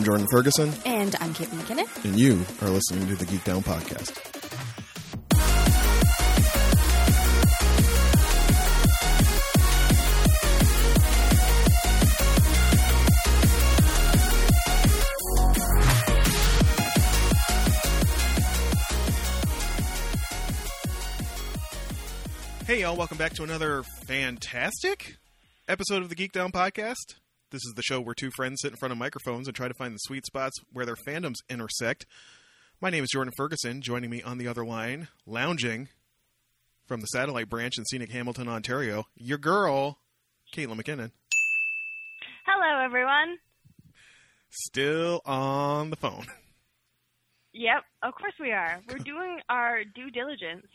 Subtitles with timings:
[0.00, 2.04] I'm Jordan Ferguson, And I'm Kate McKinnon.
[2.06, 4.16] and you are listening to the Geek Down Podcast.
[22.66, 25.16] Hey, y'all, welcome back to another fantastic
[25.68, 27.16] episode of the Geek Down Podcast.
[27.50, 29.74] This is the show where two friends sit in front of microphones and try to
[29.74, 32.06] find the sweet spots where their fandoms intersect.
[32.80, 33.82] My name is Jordan Ferguson.
[33.82, 35.88] Joining me on the other line, lounging
[36.86, 39.98] from the satellite branch in scenic Hamilton, Ontario, your girl,
[40.54, 41.10] Caitlin McKinnon,
[42.46, 43.38] Hello, everyone.
[44.50, 46.26] still on the phone.
[47.52, 48.80] Yep, of course we are.
[48.88, 50.66] We're doing our due diligence.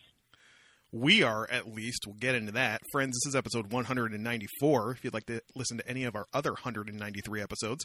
[0.96, 2.04] We are, at least.
[2.06, 2.82] We'll get into that.
[2.94, 4.92] Friends, this is episode 194.
[4.92, 7.84] If you'd like to listen to any of our other 193 episodes,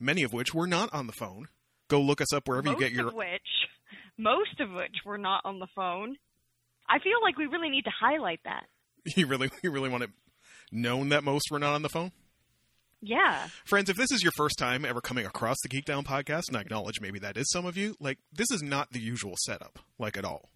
[0.00, 1.46] many of which were not on the phone,
[1.86, 3.08] go look us up wherever most you get your.
[3.08, 3.68] of which,
[4.18, 6.16] most of which were not on the phone.
[6.88, 8.64] I feel like we really need to highlight that.
[9.16, 10.10] You really, you really want it
[10.72, 12.10] known that most were not on the phone?
[13.00, 13.46] Yeah.
[13.66, 16.56] Friends, if this is your first time ever coming across the Geek Down podcast, and
[16.56, 19.78] I acknowledge maybe that is some of you, like, this is not the usual setup,
[19.96, 20.50] like, at all.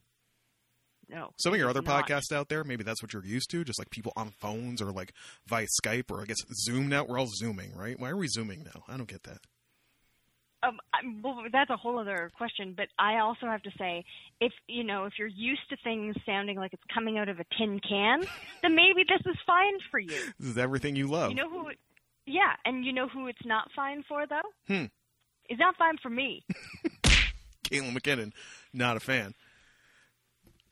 [1.12, 1.30] No.
[1.38, 2.06] Some of your other not.
[2.06, 4.90] podcasts out there, maybe that's what you're used to, just like people on phones or
[4.90, 5.12] like
[5.46, 7.04] via Skype or I guess Zoom now.
[7.04, 8.00] We're all Zooming, right?
[8.00, 8.82] Why are we Zooming now?
[8.88, 9.40] I don't get that.
[10.62, 10.78] Um,
[11.22, 12.74] well, that's a whole other question.
[12.76, 14.04] But I also have to say,
[14.40, 17.44] if you know, if you're used to things sounding like it's coming out of a
[17.58, 18.24] tin can,
[18.62, 20.18] then maybe this is fine for you.
[20.38, 21.30] This is everything you love.
[21.30, 21.66] You know who?
[22.24, 24.40] Yeah, and you know who it's not fine for though?
[24.74, 24.84] Hmm.
[25.48, 26.44] It's not fine for me.
[27.64, 28.32] Caitlin McKinnon,
[28.72, 29.34] not a fan.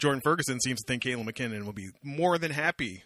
[0.00, 3.04] Jordan Ferguson seems to think Caitlin McKinnon will be more than happy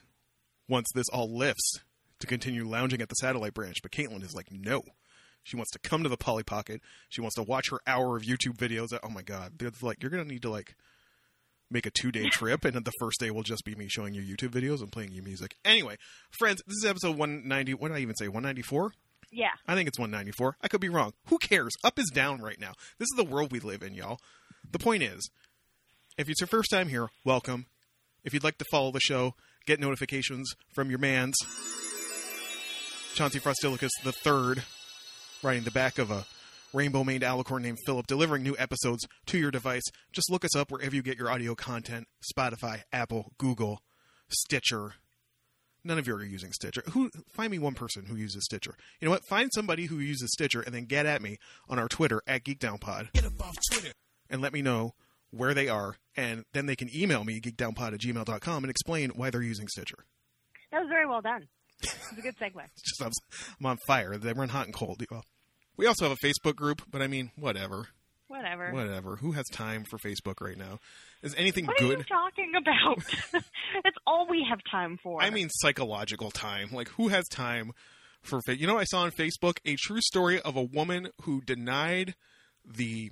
[0.68, 1.80] once this all lifts
[2.20, 3.82] to continue lounging at the satellite branch.
[3.82, 4.82] But Caitlin is like, no.
[5.42, 6.80] She wants to come to the Polly Pocket.
[7.08, 8.96] She wants to watch her hour of YouTube videos.
[9.02, 9.58] Oh my God.
[9.58, 10.74] They're like, you're going to need to like
[11.70, 12.64] make a two day trip.
[12.64, 15.12] And then the first day will just be me showing you YouTube videos and playing
[15.12, 15.56] you music.
[15.64, 15.96] Anyway,
[16.30, 17.74] friends, this is episode 190.
[17.74, 18.28] What did I even say?
[18.28, 18.92] 194?
[19.30, 19.48] Yeah.
[19.66, 20.56] I think it's 194.
[20.62, 21.12] I could be wrong.
[21.26, 21.74] Who cares?
[21.82, 22.72] Up is down right now.
[22.98, 24.18] This is the world we live in, y'all.
[24.70, 25.28] The point is,
[26.16, 27.66] if it's your first time here, welcome.
[28.24, 29.34] If you'd like to follow the show,
[29.66, 31.36] get notifications from your mans.
[33.14, 34.64] Chauncey Frostilicus the third,
[35.42, 36.24] riding the back of a
[36.72, 39.84] rainbow-maned alicorn named Philip, delivering new episodes to your device.
[40.12, 43.80] Just look us up wherever you get your audio content: Spotify, Apple, Google,
[44.28, 44.94] Stitcher,
[45.86, 46.82] None of you are using Stitcher.
[46.92, 48.74] Who find me one person who uses Stitcher.
[49.00, 49.26] You know what?
[49.28, 51.36] Find somebody who uses Stitcher and then get at me
[51.68, 53.12] on our Twitter at GeekDownPod.
[53.12, 53.92] Get up off Twitter.
[54.30, 54.94] And let me know
[55.36, 59.30] where they are, and then they can email me, geekdownpod at gmail.com, and explain why
[59.30, 60.04] they're using Stitcher.
[60.72, 61.48] That was very well done.
[61.82, 62.62] It's a good segue.
[62.76, 63.10] It's just I'm,
[63.60, 64.16] I'm on fire.
[64.16, 65.02] They run hot and cold.
[65.10, 65.24] Well,
[65.76, 67.88] we also have a Facebook group, but I mean, whatever.
[68.28, 68.72] Whatever.
[68.72, 69.16] Whatever.
[69.16, 70.78] Who has time for Facebook right now?
[71.22, 72.06] Is anything What are you good?
[72.08, 73.04] talking about?
[73.84, 75.22] That's all we have time for.
[75.22, 76.70] I mean, psychological time.
[76.72, 77.72] Like, who has time
[78.22, 78.40] for?
[78.46, 82.14] Fa- you know, I saw on Facebook a true story of a woman who denied
[82.64, 83.10] the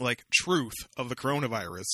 [0.00, 1.86] like truth of the coronavirus.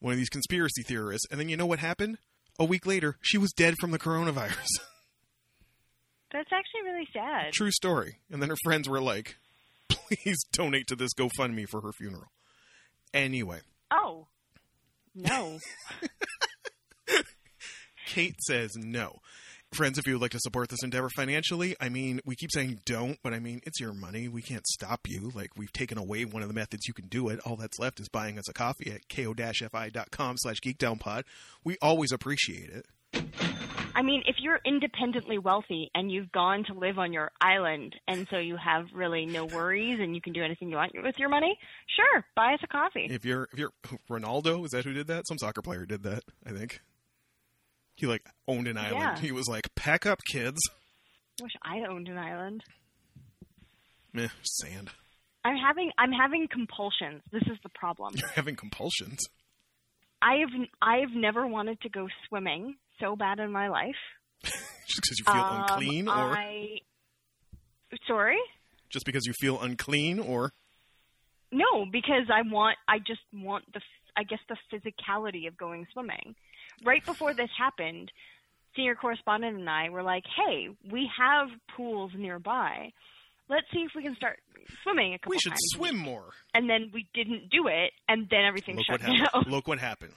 [0.00, 2.18] One of these conspiracy theorists, and then you know what happened?
[2.58, 4.66] A week later, she was dead from the coronavirus.
[6.32, 7.52] that's actually really sad.
[7.52, 8.18] true story.
[8.30, 9.36] And then her friends were like,
[9.88, 12.30] "Please donate to this GoFundMe for her funeral."
[13.12, 14.26] Anyway, Oh,
[15.14, 15.58] no.
[18.06, 19.20] Kate says no.
[19.74, 22.78] Friends, if you would like to support this endeavor financially, I mean, we keep saying
[22.84, 24.28] don't, but I mean, it's your money.
[24.28, 25.32] We can't stop you.
[25.34, 27.40] Like, we've taken away one of the methods you can do it.
[27.40, 31.24] All that's left is buying us a coffee at ko-fi.com slash geekdownpod.
[31.64, 32.86] We always appreciate it.
[33.96, 38.28] I mean, if you're independently wealthy and you've gone to live on your island, and
[38.30, 41.28] so you have really no worries, and you can do anything you want with your
[41.28, 41.58] money,
[41.96, 43.08] sure, buy us a coffee.
[43.10, 43.72] If you're, if you're,
[44.08, 45.26] Ronaldo, is that who did that?
[45.26, 46.80] Some soccer player did that, I think.
[47.96, 49.00] He, like, owned an island.
[49.00, 49.18] Yeah.
[49.20, 50.58] He was like, pack up, kids.
[51.40, 52.62] Wish I owned an island.
[54.12, 54.90] Meh, sand.
[55.44, 57.20] I'm having I'm having compulsions.
[57.32, 58.14] This is the problem.
[58.16, 59.18] You're having compulsions.
[60.22, 60.48] I've
[60.80, 63.96] I've never wanted to go swimming so bad in my life.
[64.42, 66.78] Just because you feel Um, unclean, or I
[68.06, 68.38] sorry.
[68.90, 70.52] just because you feel unclean, or
[71.50, 73.80] No, because I want I just want the
[74.16, 76.34] I guess the physicality of going swimming.
[76.84, 78.10] Right before this happened,
[78.76, 82.92] senior correspondent and I were like, "Hey, we have pools nearby.
[83.48, 84.38] Let's see if we can start
[84.82, 86.30] swimming a couple we should times." swim more.
[86.54, 89.28] And then we didn't do it, and then everything Look shut what happened.
[89.44, 89.44] down.
[89.52, 90.14] Look what happened.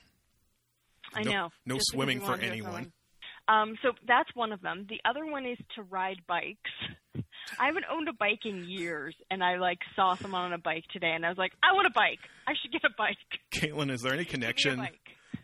[1.14, 1.50] I No- know.
[1.66, 2.92] no Just swimming for anyone.
[3.50, 4.88] Um, so that's one of them.
[4.90, 6.70] The other one is to ride bikes.
[7.60, 10.84] I haven't owned a bike in years, and I like saw someone on a bike
[10.92, 12.20] today, and I was like, I want a bike.
[12.46, 13.16] I should get a bike.
[13.54, 14.88] Caitlin, is there any Give me a connection.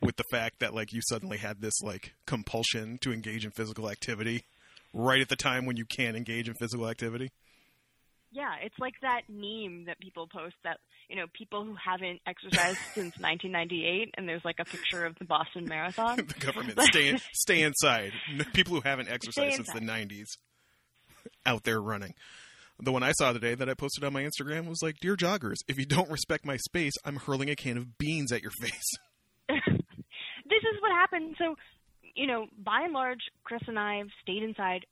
[0.04, 3.90] With the fact that like you suddenly had this like compulsion to engage in physical
[3.90, 4.46] activity
[4.94, 7.32] right at the time when you can't engage in physical activity?
[8.32, 10.78] Yeah, it's like that meme that people post that
[11.08, 15.26] you know people who haven't exercised since 1998, and there's like a picture of the
[15.26, 16.18] Boston Marathon.
[16.28, 18.12] the government stay stay inside.
[18.54, 20.38] People who haven't exercised since the '90s
[21.46, 22.16] out there running.
[22.80, 25.58] The one I saw today that I posted on my Instagram was like, "Dear joggers,
[25.68, 28.98] if you don't respect my space, I'm hurling a can of beans at your face."
[30.74, 31.36] Is what happened.
[31.38, 31.56] So,
[32.16, 34.86] you know, by and large, Chris and I have stayed inside.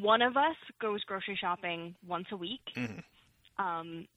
[0.00, 3.02] One of us goes grocery shopping once a week, Mhm.
[3.58, 4.08] um,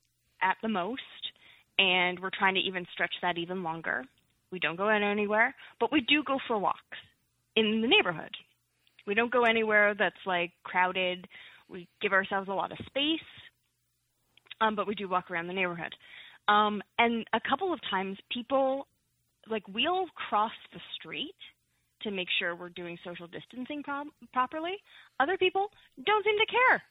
[0.42, 1.32] at the most,
[1.78, 4.04] and we're trying to even stretch that even longer.
[4.52, 6.98] We don't go out anywhere, but we do go for walks
[7.56, 8.36] in the neighborhood.
[9.06, 11.28] We don't go anywhere that's like crowded.
[11.68, 13.20] We give ourselves a lot of space,
[14.62, 15.96] um, but we do walk around the neighborhood.
[16.48, 18.88] Um, and a couple of times, people
[19.50, 21.36] like we'll cross the street
[22.02, 24.76] to make sure we're doing social distancing pro- properly.
[25.20, 25.68] Other people
[26.06, 26.84] don't seem to care.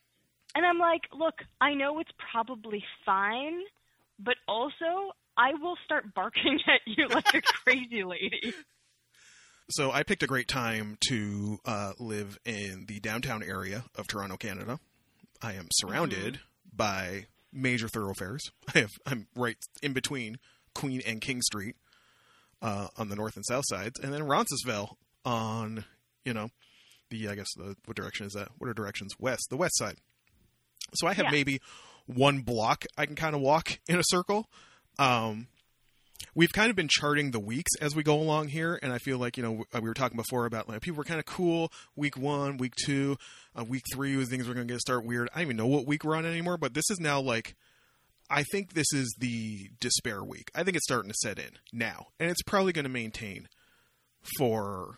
[0.54, 3.60] And I'm like, look, I know it's probably fine,
[4.18, 8.54] but also I will start barking at you like a crazy lady.
[9.70, 14.36] So I picked a great time to uh, live in the downtown area of Toronto,
[14.36, 14.78] Canada.
[15.40, 16.40] I am surrounded
[16.74, 18.50] by major thoroughfares.
[18.74, 20.38] I have I'm right in between
[20.74, 21.76] Queen and King Street
[22.62, 25.84] uh, on the north and south sides, and then Roncesvalles on
[26.24, 26.48] you know
[27.10, 28.48] the I guess the what direction is that?
[28.58, 29.12] What are directions?
[29.18, 29.96] West, the west side.
[30.94, 31.30] So I have Yeah.
[31.32, 31.60] maybe
[32.06, 34.46] one block I can kind of walk in a circle.
[34.98, 35.48] Um,
[36.34, 39.18] we've kind of been charting the weeks as we go along here, and I feel
[39.18, 41.72] like you know we were talking before about like people were kind of cool.
[41.96, 43.16] Week one, week two,
[43.58, 45.28] uh, week three was things were going to get start weird.
[45.34, 47.56] I don't even know what week we're on anymore, but this is now like
[48.32, 50.50] I think this is the despair week.
[50.54, 53.46] I think it's starting to set in now, and it's probably going to maintain
[54.38, 54.96] for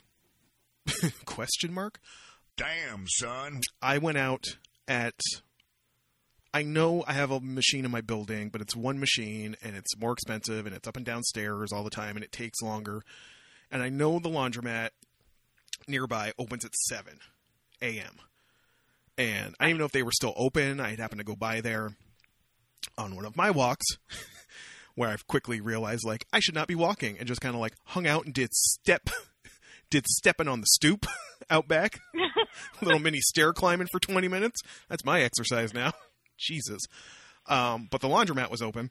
[1.24, 1.98] question mark.
[2.56, 3.62] Damn, son.
[3.82, 4.44] I went out
[4.86, 5.18] at.
[6.52, 9.98] I know I have a machine in my building, but it's one machine and it's
[9.98, 13.02] more expensive and it's up and down stairs all the time and it takes longer.
[13.72, 14.90] And I know the laundromat
[15.88, 17.18] nearby opens at 7
[17.82, 18.20] a.m.
[19.18, 20.78] And I didn't even know if they were still open.
[20.78, 21.96] I happened to go by there
[22.96, 23.86] on one of my walks
[24.94, 27.74] where I've quickly realized like I should not be walking and just kind of like
[27.86, 29.10] hung out and did step
[29.90, 31.06] did stepping on the stoop
[31.50, 32.00] out back
[32.82, 34.60] little mini stair climbing for 20 minutes.
[34.88, 35.92] That's my exercise now.
[36.38, 36.82] Jesus.
[37.46, 38.90] Um, but the laundromat was open.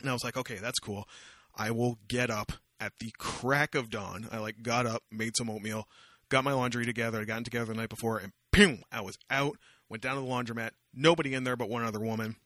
[0.00, 1.08] And I was like, okay, that's cool.
[1.54, 4.28] I will get up at the crack of dawn.
[4.30, 5.88] I like got up, made some oatmeal,
[6.28, 7.20] got my laundry together.
[7.20, 9.56] I got it together the night before, and boom, I was out.
[9.88, 10.70] Went down to the laundromat.
[10.92, 12.36] Nobody in there but one other woman.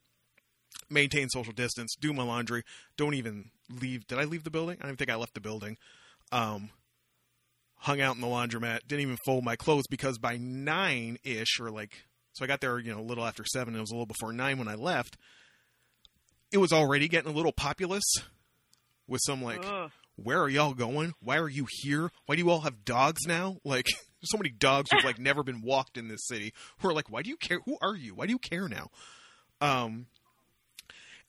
[0.88, 1.94] Maintain social distance.
[2.00, 2.62] Do my laundry.
[2.96, 3.50] Don't even
[3.80, 4.06] leave.
[4.06, 4.78] Did I leave the building?
[4.80, 5.76] I don't think I left the building.
[6.32, 6.70] Um,
[7.76, 8.80] hung out in the laundromat.
[8.86, 11.92] Didn't even fold my clothes because by nine ish or like
[12.32, 13.74] so I got there, you know, a little after seven.
[13.74, 15.16] It was a little before nine when I left.
[16.52, 18.04] It was already getting a little populous
[19.06, 19.90] with some like, Ugh.
[20.16, 21.14] where are y'all going?
[21.20, 22.10] Why are you here?
[22.26, 23.58] Why do you all have dogs now?
[23.64, 26.92] Like, there's so many dogs who've like never been walked in this city who are
[26.92, 27.60] like, why do you care?
[27.64, 28.14] Who are you?
[28.14, 28.90] Why do you care now?
[29.62, 30.06] Um,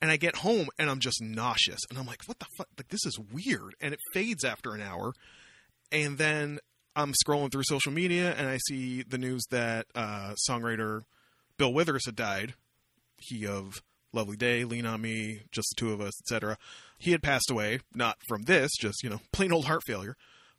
[0.02, 2.66] and I get home and I'm just nauseous and I'm like, what the fuck?
[2.76, 3.76] Like, this is weird.
[3.80, 5.12] And it fades after an hour.
[5.92, 6.58] And then
[6.96, 11.02] I'm scrolling through social media and I see the news that uh, songwriter
[11.56, 12.54] Bill Withers had died.
[13.16, 13.80] He of
[14.12, 16.58] Lovely Day, Lean on Me, Just the Two of Us, etc.
[16.98, 20.16] He had passed away, not from this, just you know, plain old heart failure.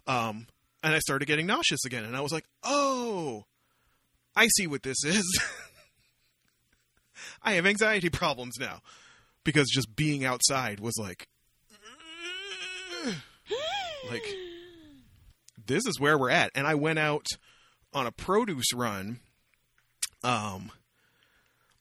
[0.07, 0.47] Um,
[0.81, 3.43] and I started getting nauseous again, and I was like, "Oh,
[4.35, 5.41] I see what this is.
[7.43, 8.81] I have anxiety problems now
[9.43, 11.27] because just being outside was like,
[14.09, 14.23] like
[15.65, 17.25] this is where we're at." And I went out
[17.93, 19.19] on a produce run.
[20.23, 20.71] Um,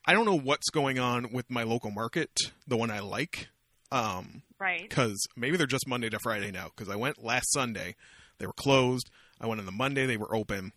[0.04, 2.30] I don't know what's going on with my local market,
[2.66, 3.48] the one I like.
[3.90, 4.88] Um, Right.
[4.88, 6.68] because maybe they're just Monday to Friday now.
[6.74, 7.94] Because I went last Sunday,
[8.38, 9.10] they were closed.
[9.40, 10.72] I went on the Monday, they were open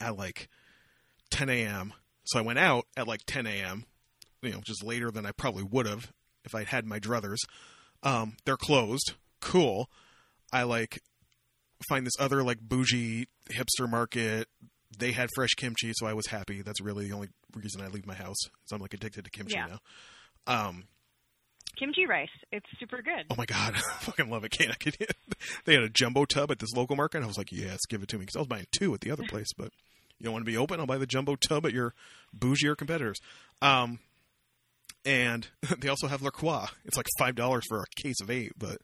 [0.00, 0.48] at like
[1.30, 1.92] 10 a.m.
[2.24, 3.84] So I went out at like 10 a.m.
[4.44, 6.12] You know, just later than I probably would have
[6.44, 7.38] if I'd had my druthers.
[8.02, 9.14] Um, they're closed.
[9.40, 9.88] Cool.
[10.52, 11.00] I like
[11.88, 14.48] find this other like bougie hipster market.
[14.96, 16.62] They had fresh kimchi, so I was happy.
[16.62, 18.36] That's really the only reason I leave my house.
[18.66, 19.66] So I'm like addicted to kimchi Yeah.
[19.66, 19.78] now.
[20.68, 20.84] Um,
[21.76, 22.28] Kimchi rice.
[22.52, 23.26] It's super good.
[23.30, 24.50] Oh my god, I fucking love it.
[24.52, 24.96] Can't I could,
[25.64, 27.16] They had a jumbo tub at this local market.
[27.18, 29.00] And I was like, yes, give it to me because I was buying two at
[29.00, 29.48] the other place.
[29.56, 29.72] But
[30.20, 30.78] You don't want to be open?
[30.78, 31.92] I'll buy the jumbo tub at your
[32.36, 33.18] bougier competitors.
[33.60, 33.98] Um,
[35.04, 35.46] and
[35.78, 36.66] they also have La Croix.
[36.84, 38.78] It's like five dollars for a case of eight, but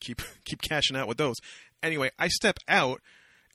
[0.00, 1.36] keep keep cashing out with those.
[1.82, 3.00] Anyway, I step out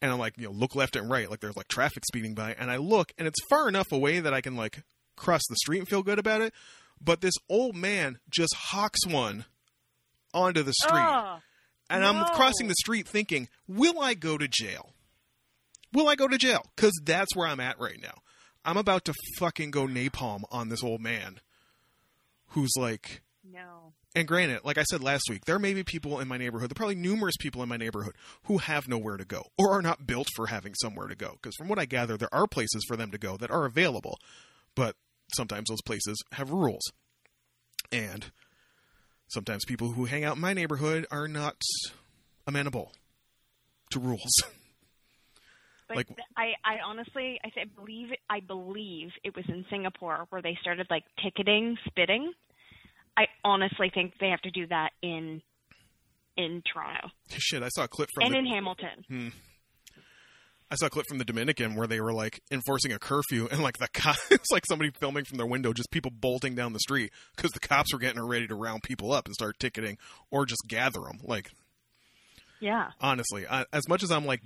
[0.02, 2.54] and I'm like, you know, look left and right, like there's like traffic speeding by,
[2.54, 4.84] and I look and it's far enough away that I can like
[5.16, 6.54] cross the street and feel good about it.
[7.02, 9.46] But this old man just hawks one
[10.34, 11.04] onto the street.
[11.04, 11.42] Ugh.
[11.90, 14.94] And I'm crossing the street thinking, will I go to jail?
[15.94, 16.66] Will I go to jail?
[16.76, 18.16] Because that's where I'm at right now.
[18.66, 21.40] I'm about to fucking go napalm on this old man
[22.50, 23.94] who's like, no.
[24.16, 26.74] and granted, like I said last week, there may be people in my neighborhood, there
[26.74, 30.08] are probably numerous people in my neighborhood who have nowhere to go or are not
[30.08, 31.34] built for having somewhere to go.
[31.34, 34.18] Because from what I gather, there are places for them to go that are available,
[34.76, 34.96] but
[35.36, 36.92] sometimes those places have rules.
[37.92, 38.32] And
[39.28, 41.62] sometimes people who hang out in my neighborhood are not
[42.48, 42.92] amenable
[43.92, 44.42] to rules.
[45.88, 50.26] But Like- I, I honestly, I, th- I believe, I believe it was in Singapore
[50.30, 52.32] where they started like ticketing spitting.
[53.18, 55.42] I honestly think they have to do that in,
[56.38, 59.06] in Toronto Shit, I saw a clip from and the, in Hamilton.
[59.08, 59.28] Hmm.
[60.70, 63.62] I saw a clip from the Dominican where they were like enforcing a curfew, and
[63.62, 66.80] like the cop, it's like somebody filming from their window, just people bolting down the
[66.80, 69.98] street because the cops were getting ready to round people up and start ticketing
[70.32, 71.20] or just gather them.
[71.24, 71.52] Like
[72.60, 72.90] Yeah.
[73.00, 74.42] honestly, I, as much as I'm like,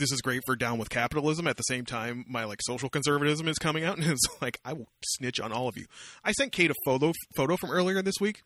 [0.00, 1.46] this is great for down with capitalism.
[1.46, 4.72] At the same time, my like social conservatism is coming out, and it's like I
[4.72, 5.86] will snitch on all of you.
[6.24, 8.42] I sent Kate a photo photo from earlier this week.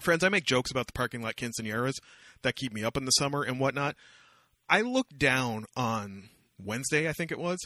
[0.00, 1.94] Friends, I make jokes about the parking lot quinceañeras
[2.42, 3.94] that keep me up in the summer and whatnot.
[4.68, 7.58] I looked down on Wednesday, I think it was,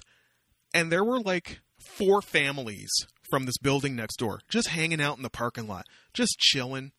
[0.73, 1.61] and there were like
[1.97, 2.91] four families
[3.31, 6.93] from this building next door just hanging out in the parking lot, just chilling,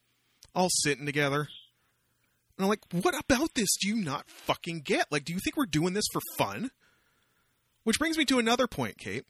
[0.54, 1.50] all sitting together.
[2.58, 5.12] And I'm like, what about this do you not fucking get?
[5.12, 6.72] Like, do you think we're doing this for fun?
[7.84, 9.26] Which brings me to another point, Kate.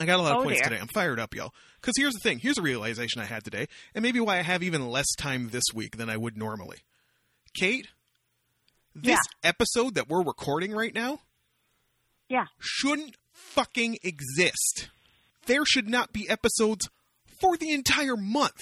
[0.00, 0.70] I got a lot of Oh, points dear.
[0.70, 0.80] today.
[0.80, 1.52] I'm fired up, y'all.
[1.80, 2.38] Because here's the thing.
[2.38, 5.64] Here's a realization I had today, and maybe why I have even less time this
[5.74, 6.78] week than I would normally.
[7.58, 7.88] Kate,
[8.94, 11.20] this episode that we're recording right now
[12.28, 12.46] Yeah.
[12.60, 14.88] shouldn't fucking exist.
[15.46, 16.88] There should not be episodes
[17.40, 18.60] for the entire month.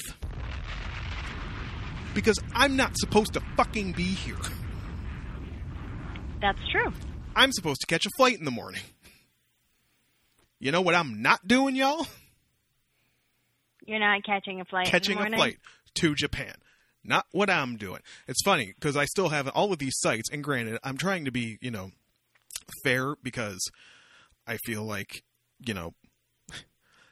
[2.16, 4.38] Because I'm not supposed to fucking be here.
[6.40, 6.90] That's true.
[7.34, 8.80] I'm supposed to catch a flight in the morning.
[10.58, 12.06] You know what I'm not doing, y'all?
[13.84, 14.86] You're not catching a flight.
[14.86, 15.58] in the Catching a flight
[15.96, 16.54] to Japan.
[17.04, 18.00] Not what I'm doing.
[18.26, 21.30] It's funny because I still have all of these sites, and granted, I'm trying to
[21.30, 21.90] be, you know,
[22.82, 23.60] fair because
[24.46, 25.22] I feel like,
[25.60, 25.92] you know,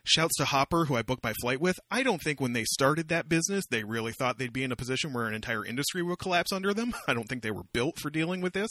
[0.05, 1.79] shouts to Hopper, who I booked my flight with.
[1.91, 4.77] I don't think when they started that business, they really thought they'd be in a
[4.77, 6.95] position where an entire industry would collapse under them.
[7.09, 8.71] I don't think they were built for dealing with this.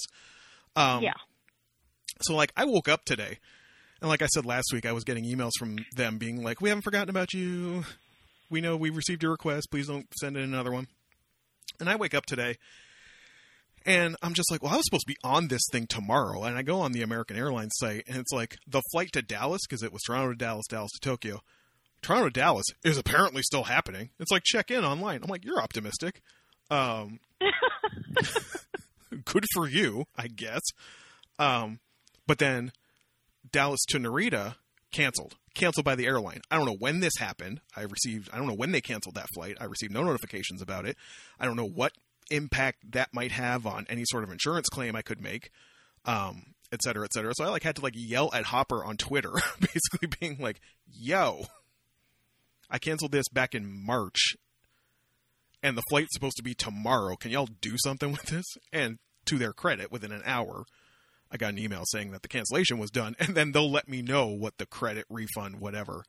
[0.76, 1.14] Um, Yeah.
[2.22, 3.40] so like I woke up today
[4.02, 6.70] and like I said last week I was getting emails from them being like we
[6.70, 7.84] haven't forgotten about you.
[8.50, 9.70] We know we received your request.
[9.72, 10.88] Please don't send in another one.
[11.80, 12.58] And I wake up today
[13.86, 16.44] and I'm just like, well, I was supposed to be on this thing tomorrow.
[16.44, 19.62] And I go on the American Airlines site and it's like the flight to Dallas
[19.68, 21.42] because it was Toronto to Dallas, Dallas to Tokyo.
[22.02, 24.10] Toronto to Dallas is apparently still happening.
[24.20, 25.22] It's like check in online.
[25.24, 26.22] I'm like, you're optimistic.
[26.70, 27.20] Um,
[29.26, 30.62] good for you, I guess.
[31.40, 31.80] Um,
[32.26, 32.72] but then
[33.52, 34.56] Dallas to Narita
[34.94, 36.42] canceled, canceled by the airline.
[36.50, 37.60] I don't know when this happened.
[37.76, 39.58] I received, I don't know when they canceled that flight.
[39.60, 40.96] I received no notifications about it.
[41.40, 41.94] I don't know what
[42.30, 45.50] impact that might have on any sort of insurance claim I could make,
[46.06, 47.34] um, et cetera, et cetera.
[47.36, 50.60] So I like had to like yell at Hopper on Twitter, basically being like,
[50.92, 51.46] "Yo,
[52.70, 54.36] I canceled this back in March,
[55.62, 57.16] and the flight's supposed to be tomorrow.
[57.16, 60.66] Can y'all do something with this?" And to their credit, within an hour,
[61.32, 64.02] I got an email saying that the cancellation was done, and then they'll let me
[64.02, 66.04] know what the credit refund, whatever,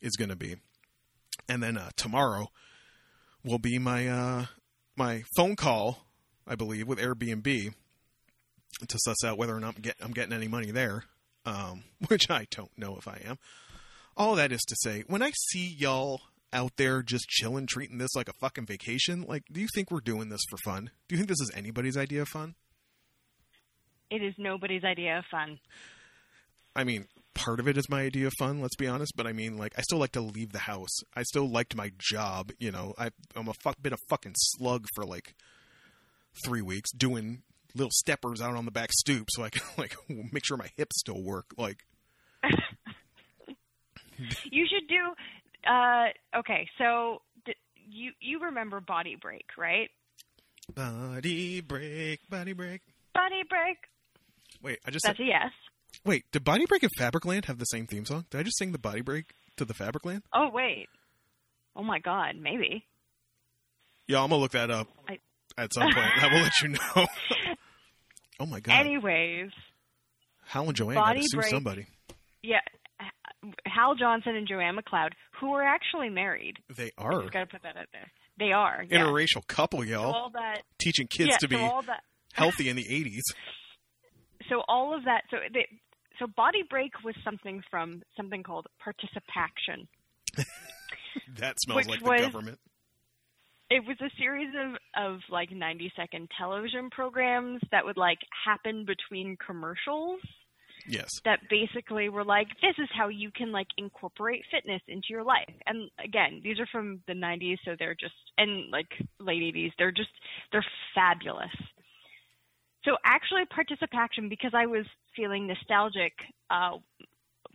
[0.00, 0.56] is going to be.
[1.48, 2.48] And then uh, tomorrow
[3.44, 4.46] will be my uh,
[4.98, 6.04] my phone call,
[6.46, 7.72] I believe, with Airbnb
[8.86, 11.04] to suss out whether or not I'm, get, I'm getting any money there,
[11.46, 13.38] um, which I don't know if I am.
[14.16, 18.14] All that is to say, when I see y'all out there just chilling, treating this
[18.16, 20.90] like a fucking vacation, like, do you think we're doing this for fun?
[21.06, 22.56] Do you think this is anybody's idea of fun?
[24.10, 25.60] It is nobody's idea of fun.
[26.74, 27.06] I mean,
[27.38, 29.72] part of it is my idea of fun, let's be honest, but I mean, like,
[29.78, 30.98] I still like to leave the house.
[31.16, 32.94] I still liked my job, you know.
[32.98, 35.34] I, I'm a fuck, been a fucking slug for like
[36.44, 37.42] three weeks doing
[37.74, 39.96] little steppers out on the back stoop so I can, like,
[40.32, 41.46] make sure my hips still work.
[41.56, 41.78] Like,
[44.50, 45.70] You should do.
[45.70, 46.06] Uh,
[46.40, 47.54] okay, so d-
[47.88, 49.90] you you remember Body Break, right?
[50.74, 52.82] body break, body break.
[53.14, 53.76] Body Break.
[54.62, 55.52] Wait, I just That's said, a yes.
[56.04, 58.24] Wait, did Body Break and Fabricland have the same theme song?
[58.30, 60.22] Did I just sing the Body Break to the Fabricland?
[60.32, 60.88] Oh wait.
[61.76, 62.84] Oh my God, maybe.
[64.06, 65.18] Yeah, I'm gonna look that up I-
[65.56, 65.96] at some point.
[66.22, 66.78] I will let you know.
[68.40, 69.50] oh my god, Anyways,
[70.46, 71.86] Hal and Joanne Body got to sue Break- somebody.
[72.42, 72.60] yeah,
[73.66, 76.54] Hal Johnson and Joanne McLeod, who are actually married.
[76.74, 78.10] They are just gotta put that out there.
[78.38, 78.84] They are.
[78.88, 79.00] Yeah.
[79.00, 80.62] interracial couple, y'all, all that.
[80.78, 82.02] teaching kids yeah, to be so all that.
[82.32, 83.20] healthy in the '80s.
[84.48, 85.22] So all of that.
[85.30, 85.66] So they,
[86.18, 89.88] so Body Break was something from something called Participaction.
[91.38, 92.58] That smells like was- the government.
[93.70, 98.84] it was a series of of like 90 second television programs that would like happen
[98.86, 100.20] between commercials
[100.88, 105.24] Yes, that basically were like this is how you can like incorporate fitness into your
[105.24, 108.88] life and again these are from the 90s so they're just and like
[109.18, 110.10] late 80s they're just
[110.52, 110.64] they're
[110.94, 111.50] fabulous
[112.88, 116.12] so actually Participaction because i was feeling nostalgic
[116.50, 116.76] uh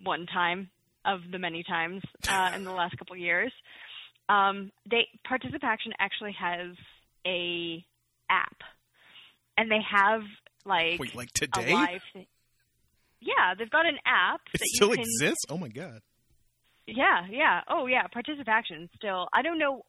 [0.04, 0.70] one time
[1.06, 3.52] of the many times uh in the last couple of years
[4.30, 6.76] um they participation actually has
[7.26, 7.84] a
[8.30, 8.58] app
[9.58, 10.22] and they have
[10.66, 12.26] like wait, like a today live thing.
[13.22, 15.00] Yeah, they've got an app it that still can.
[15.00, 15.46] exists.
[15.50, 16.02] Oh my god,
[16.88, 17.62] Yeah, yeah.
[17.70, 18.08] Oh, yeah.
[18.08, 19.28] Participaction still.
[19.34, 19.86] I don't know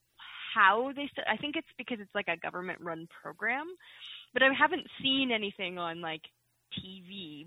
[0.54, 1.08] how they.
[1.08, 3.66] St- I think it's because it's like a government-run program,
[4.34, 6.22] but I haven't seen anything on like
[6.78, 7.46] TV.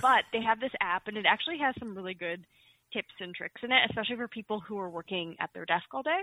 [0.00, 2.44] But they have this app, and it actually has some really good
[2.92, 6.02] tips and tricks in it, especially for people who are working at their desk all
[6.02, 6.20] day.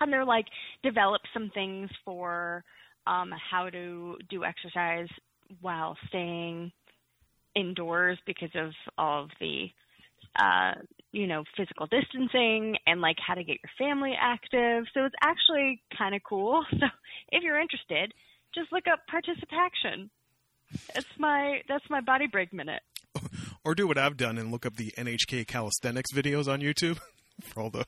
[0.00, 0.46] And they're like
[0.82, 2.64] develop some things for
[3.06, 5.08] um, how to do exercise
[5.60, 6.72] while staying
[7.54, 9.68] indoors because of all of the
[10.38, 10.72] uh,
[11.12, 14.84] you know, physical distancing and like how to get your family active.
[14.94, 16.64] So it's actually kind of cool.
[16.80, 16.86] So
[17.30, 18.12] if you're interested,
[18.54, 20.10] just look up Participaction.
[20.94, 22.82] That's my that's my body break minute.
[23.64, 26.98] or do what I've done and look up the NHK calisthenics videos on YouTube
[27.42, 27.84] for all the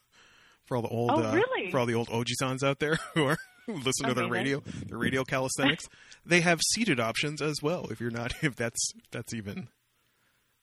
[0.67, 1.71] for all the old Oh, uh, really?
[1.71, 4.97] for all the old Oji-sans out there who are who listen to their radio the
[4.97, 5.85] radio calisthenics.
[6.27, 7.87] they have seated options as well.
[7.91, 9.69] If you're not if that's that's even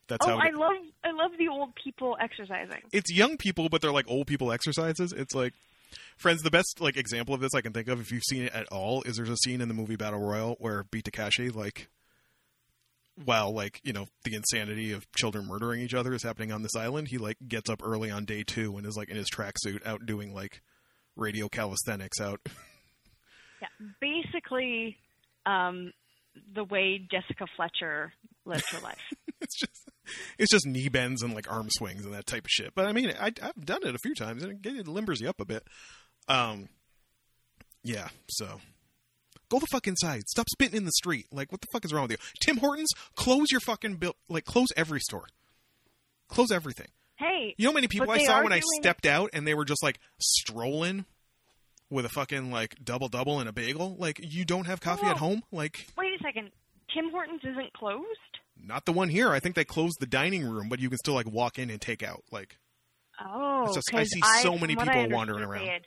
[0.08, 2.82] that's Oh, how I love I love the old people exercising.
[2.94, 5.12] it's young people, but they're like old people exercises.
[5.14, 5.54] It's like
[6.17, 6.41] friends.
[6.41, 8.67] The best like example of this I can think of, if you've seen it at
[8.71, 11.89] all, is there's a scene in the movie Battle Royale where Beat Takeshi like.
[13.25, 16.75] While like you know the insanity of children murdering each other is happening on this
[16.75, 19.86] island, he like gets up early on day two and is like in his tracksuit
[19.86, 20.62] out doing like
[21.15, 22.39] radio calisthenics out.
[23.62, 23.67] Yeah,
[23.99, 24.97] basically,
[25.45, 25.91] um,
[26.56, 28.13] the way Jessica Fletcher
[28.45, 28.99] lived her life.
[29.41, 29.89] it's just
[30.38, 32.73] it's just knee bends and like arm swings and that type of shit.
[32.75, 35.30] But I mean, I, I've done it a few times and it, it limbers you
[35.30, 35.63] up a bit.
[36.27, 36.69] Um,
[37.84, 38.10] yeah.
[38.30, 38.60] So
[39.49, 40.23] go the fuck inside.
[40.27, 41.27] Stop spitting in the street.
[41.32, 42.17] Like, what the fuck is wrong with you?
[42.41, 44.15] Tim Hortons, close your fucking bill.
[44.30, 45.25] Like, close every store.
[46.30, 46.88] Close everything.
[47.17, 49.65] Hey, You know how many people I saw when I stepped out and they were
[49.65, 51.06] just like strolling
[51.89, 53.95] with a fucking like double double and a bagel?
[53.99, 55.43] Like, you don't have coffee at home?
[55.51, 56.51] Like, wait a second.
[56.93, 58.31] Tim Hortons isn't closed.
[58.63, 59.30] Not the one here.
[59.32, 61.80] I think they closed the dining room, but you can still like walk in and
[61.82, 62.24] take out.
[62.32, 62.58] Like,
[63.24, 65.65] Oh, just- I see so from many people wandering around.
[65.65, 65.82] They, had,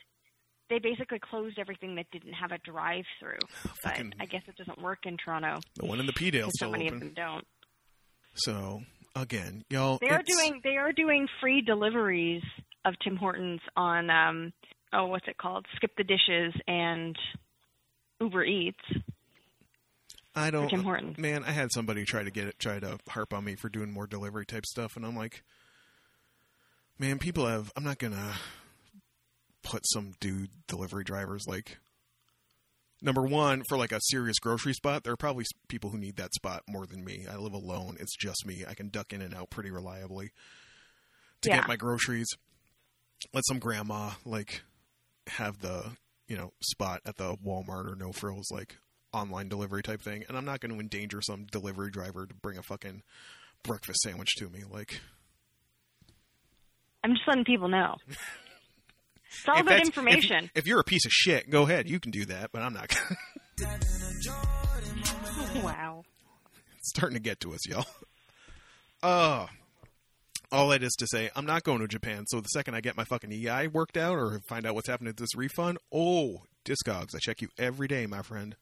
[0.69, 4.81] they basically closed everything that didn't have a drive-through, but Fucking- I guess it doesn't
[4.81, 7.07] work in Toronto the one in the P Dale because so still many of open.
[7.07, 7.45] them don't.
[8.35, 8.81] So
[9.15, 12.43] again, y'all, They are doing they are doing free deliveries
[12.83, 14.53] of Tim Hortons on um
[14.93, 17.17] oh what's it called Skip the Dishes and
[18.21, 18.79] Uber Eats.
[20.35, 20.67] I don't.
[20.69, 21.17] Tim Hortons.
[21.17, 23.91] Man, I had somebody try to get it, try to harp on me for doing
[23.91, 25.43] more delivery type stuff, and I'm like,
[26.99, 27.71] man, people have.
[27.75, 28.33] I'm not gonna
[29.63, 31.77] put some dude delivery drivers like.
[33.01, 36.33] Number one, for like a serious grocery spot, there are probably people who need that
[36.33, 37.25] spot more than me.
[37.29, 38.63] I live alone; it's just me.
[38.67, 40.31] I can duck in and out pretty reliably
[41.41, 41.57] to Yeah.
[41.57, 42.27] get my groceries.
[43.33, 44.63] Let some grandma like
[45.27, 48.77] have the you know spot at the Walmart or No Frills like
[49.15, 52.57] online delivery type thing, and I'm not going to endanger some delivery driver to bring
[52.57, 53.01] a fucking
[53.63, 54.63] breakfast sandwich to me.
[54.69, 55.01] Like,
[57.03, 57.95] I'm just letting people know.
[59.27, 60.45] It's all good information.
[60.45, 61.89] If, if you're a piece of shit, go ahead.
[61.89, 62.95] You can do that, but I'm not.
[63.57, 63.79] gonna.
[65.63, 66.03] wow.
[66.77, 67.85] it's starting to get to us, y'all.
[69.03, 69.47] Uh,
[70.51, 72.25] all that is to say, I'm not going to Japan.
[72.27, 75.13] So the second I get my fucking EI worked out or find out what's happening
[75.13, 78.55] to this refund, oh, Discogs, I check you every day, my friend.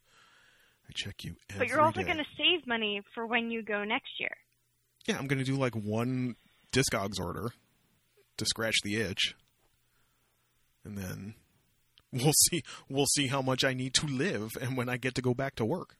[0.88, 3.84] I check you every But you're also going to save money for when you go
[3.84, 4.36] next year.
[5.06, 6.36] Yeah, I'm going to do like one
[6.72, 7.52] Discogs order
[8.38, 9.36] to scratch the itch,
[10.84, 11.36] and then
[12.12, 12.63] we'll see.
[12.89, 15.56] We'll see how much I need to live, and when I get to go back
[15.56, 15.96] to work,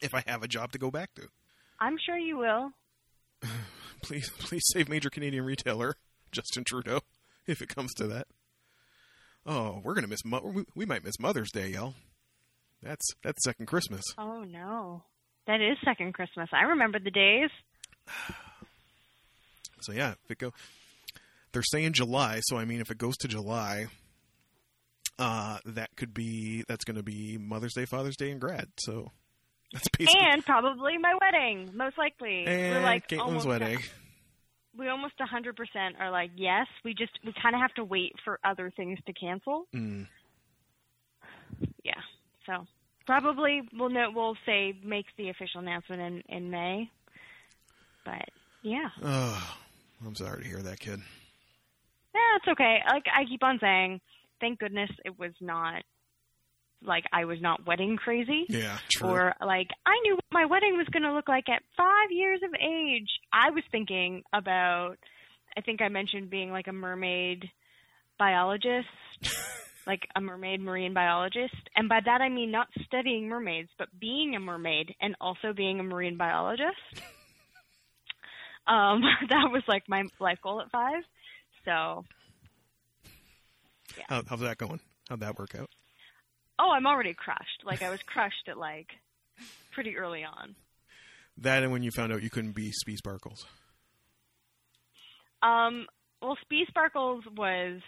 [0.00, 1.28] if I have a job to go back to.
[1.80, 2.70] I'm sure you will.
[4.02, 5.96] please, please save major Canadian retailer
[6.32, 7.00] Justin Trudeau
[7.46, 8.26] if it comes to that.
[9.46, 10.24] Oh, we're gonna miss.
[10.24, 11.94] Mo- we might miss Mother's Day, y'all.
[12.84, 14.02] That's that's second Christmas.
[14.18, 15.02] Oh no,
[15.46, 16.48] that is second Christmas.
[16.52, 17.50] I remember the days.
[19.80, 20.54] So yeah, if it go,
[21.52, 22.40] they're saying July.
[22.44, 23.88] So I mean, if it goes to July,
[25.18, 28.68] uh, that could be that's going to be Mother's Day, Father's Day, and grad.
[28.78, 29.10] So
[29.74, 32.46] that's basically And probably my wedding, most likely.
[32.46, 33.78] and We're like Caitlin's almost wedding.
[34.74, 35.54] we almost 100%
[36.00, 36.66] are like yes.
[36.82, 39.66] We just we kind of have to wait for other things to cancel.
[39.74, 40.06] Mm.
[42.46, 42.66] So
[43.06, 46.90] probably we'll know we'll say makes the official announcement in in May.
[48.04, 48.28] But
[48.62, 48.88] yeah.
[49.02, 49.56] Oh,
[50.06, 51.00] I'm sorry to hear that, kid.
[52.14, 52.78] Yeah, it's okay.
[52.88, 54.00] Like I keep on saying,
[54.40, 55.82] thank goodness it was not
[56.82, 58.44] like I was not wedding crazy.
[58.48, 59.08] Yeah, true.
[59.08, 62.40] Or like I knew what my wedding was going to look like at 5 years
[62.44, 63.08] of age.
[63.32, 64.96] I was thinking about
[65.56, 67.48] I think I mentioned being like a mermaid
[68.18, 68.88] biologist,
[69.86, 74.34] like a mermaid marine biologist, and by that I mean not studying mermaids, but being
[74.34, 76.76] a mermaid and also being a marine biologist.
[78.66, 80.92] Um, that was like my life goal at 5.
[81.66, 82.04] So,
[84.08, 84.80] How, how's that going?
[85.08, 85.68] How'd that work out?
[86.58, 87.62] oh, I'm already crushed.
[87.66, 88.86] Like I was crushed at like
[89.72, 90.54] pretty early on.
[91.36, 93.44] That and when you found out you couldn't be Spee Sparkles.
[95.42, 95.86] Um,
[96.22, 97.82] well, Spee Sparkles was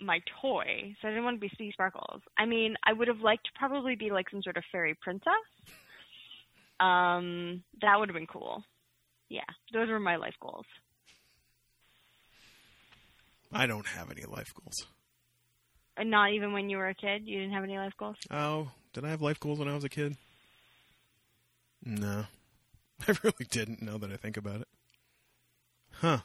[0.00, 2.22] my toy, so I didn't want to be Spee Sparkles.
[2.38, 5.32] I mean, I would have liked to probably be like some sort of fairy princess.
[6.80, 8.64] Um, that would have been cool.
[9.28, 10.66] Yeah, those were my life goals.
[13.52, 14.86] I don't have any life goals.
[15.96, 18.16] And not even when you were a kid, you didn't have any life goals.
[18.30, 20.16] Oh, did I have life goals when I was a kid?
[21.84, 22.24] No.
[23.08, 24.68] I really didn't, now that I think about it.
[25.92, 26.18] Huh.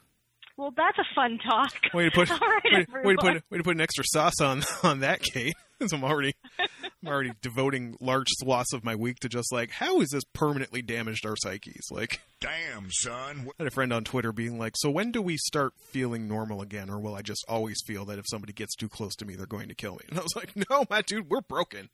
[0.58, 1.74] Well, that's a fun talk.
[1.94, 4.40] Way to put All right, way, way to put way to put an extra sauce
[4.42, 5.56] on on that, Kate.
[5.80, 10.00] 'Cause I'm already I'm already devoting large swaths of my week to just like how
[10.00, 11.90] has this permanently damaged our psyches?
[11.92, 13.48] Like Damn, son.
[13.60, 16.62] I had a friend on Twitter being like, "So when do we start feeling normal
[16.62, 19.36] again, or will I just always feel that if somebody gets too close to me,
[19.36, 21.90] they're going to kill me?" And I was like, "No, my dude, we're broken.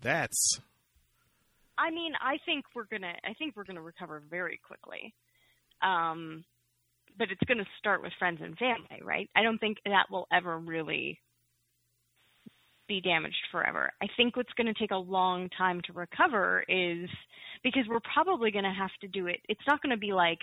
[0.00, 0.60] That's
[1.76, 3.14] I mean, I think we're gonna.
[3.24, 5.12] I think we're gonna recover very quickly.
[5.82, 6.44] Um,
[7.18, 9.28] but it's gonna start with friends and family, right?
[9.34, 11.20] I don't think that will ever really
[12.88, 13.90] be damaged forever.
[14.02, 17.08] I think what's going to take a long time to recover is
[17.62, 19.40] because we're probably going to have to do it.
[19.48, 20.38] It's not going to be like,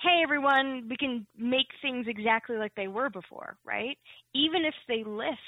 [0.00, 3.96] hey, everyone, we can make things exactly like they were before, right?
[4.34, 5.38] Even if they lift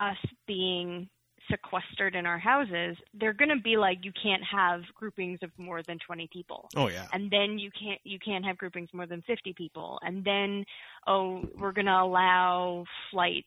[0.00, 1.08] us being
[1.50, 5.82] sequestered in our houses, they're going to be like, you can't have groupings of more
[5.82, 6.68] than 20 people.
[6.76, 9.98] Oh yeah, and then you can't you can't have groupings more than 50 people.
[10.02, 10.64] And then
[11.06, 13.46] oh we're going to allow flights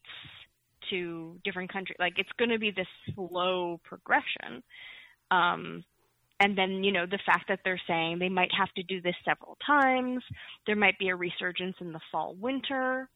[0.90, 4.64] to different countries like it's going to be this slow progression.
[5.32, 5.84] Um
[6.40, 9.16] and then you know the fact that they're saying they might have to do this
[9.26, 10.24] several times
[10.66, 13.10] there might be a resurgence in the fall winter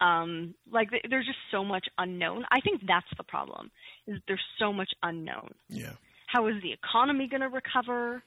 [0.00, 3.70] um like th- there's just so much unknown i think that's the problem
[4.06, 5.92] is there's so much unknown yeah.
[6.26, 8.22] how is the economy going to recover?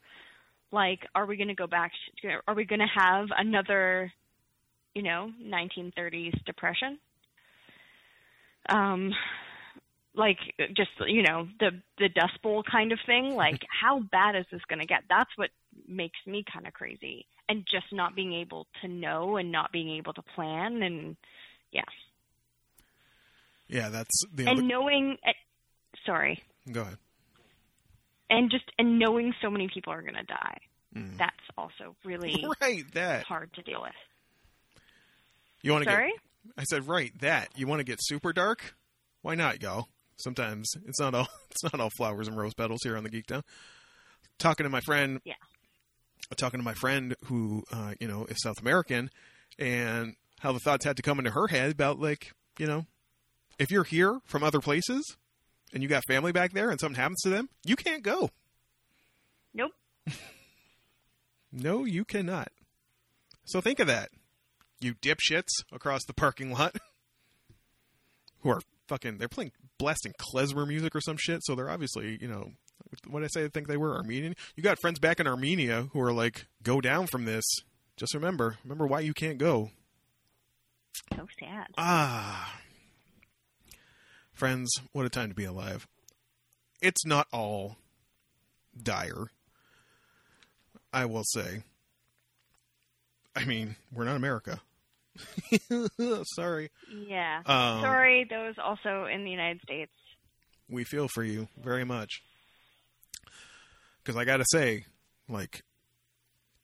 [0.71, 1.91] Like, are we going to go back?
[2.21, 4.11] To, are we going to have another,
[4.93, 6.99] you know, 1930s depression?
[8.69, 9.13] Um,
[10.15, 10.37] like
[10.75, 13.33] just you know the the Dust Bowl kind of thing.
[13.39, 15.03] Like, how bad is this going to get?
[15.09, 15.49] That's what
[15.87, 19.89] makes me kind of crazy, and just not being able to know and not being
[19.97, 21.15] able to plan, and
[21.71, 21.81] yeah,
[23.67, 24.61] Yeah, that's the and other.
[24.67, 25.17] knowing.
[25.25, 25.31] eh,
[26.05, 26.97] Sorry, Go ahead.
[28.29, 30.57] and just and knowing so many people are going to die.
[30.95, 31.17] Mm.
[31.17, 33.91] That's also really Right, that hard to deal with.
[35.61, 35.99] you want to get.
[36.57, 38.75] I said right that you want to get super dark.
[39.21, 39.87] Why not, y'all?
[40.17, 43.27] Sometimes it's not all it's not all flowers and rose petals here on the Geek
[43.27, 43.43] Down.
[44.39, 45.33] Talking to my friend, Yeah.
[46.37, 49.09] talking to my friend who uh, you know is South American,
[49.59, 52.85] and how the thoughts had to come into her head about like you know,
[53.57, 55.15] if you're here from other places
[55.73, 58.29] and you got family back there and something happens to them, you can't go.
[59.53, 59.71] Nope.
[61.51, 62.49] No, you cannot.
[63.45, 64.09] So think of that,
[64.79, 66.75] you dipshits across the parking lot
[68.41, 69.17] who are fucking.
[69.17, 71.41] They're playing blasting klezmer music or some shit.
[71.43, 72.51] So they're obviously, you know,
[73.07, 73.45] what did I say?
[73.45, 74.35] I think they were Armenian.
[74.55, 77.45] You got friends back in Armenia who are like, go down from this.
[77.97, 79.71] Just remember, remember why you can't go.
[81.15, 81.67] So sad.
[81.77, 82.59] Ah,
[84.33, 85.87] friends, what a time to be alive.
[86.81, 87.77] It's not all
[88.81, 89.27] dire.
[90.93, 91.63] I will say,
[93.35, 94.61] I mean, we're not America.
[96.35, 96.71] Sorry.
[96.91, 97.41] Yeah.
[97.45, 99.91] Um, Sorry, those also in the United States.
[100.69, 102.21] we feel for you very much.
[104.03, 104.85] Because I gotta say,
[105.27, 105.63] like,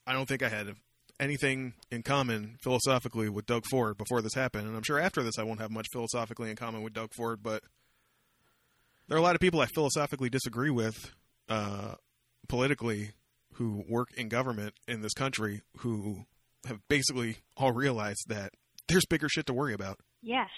[0.08, 0.76] I don't think I had
[1.20, 5.38] anything in common philosophically with Doug Ford before this happened, and I'm sure after this
[5.40, 7.42] I won't have much philosophically in common with Doug Ford.
[7.42, 7.64] But
[9.08, 11.12] there are a lot of people I philosophically disagree with
[11.50, 11.96] uh,
[12.48, 13.12] politically
[13.54, 16.26] who work in government in this country who
[16.66, 18.52] have basically all realized that
[18.88, 20.00] there's bigger shit to worry about.
[20.22, 20.50] Yes.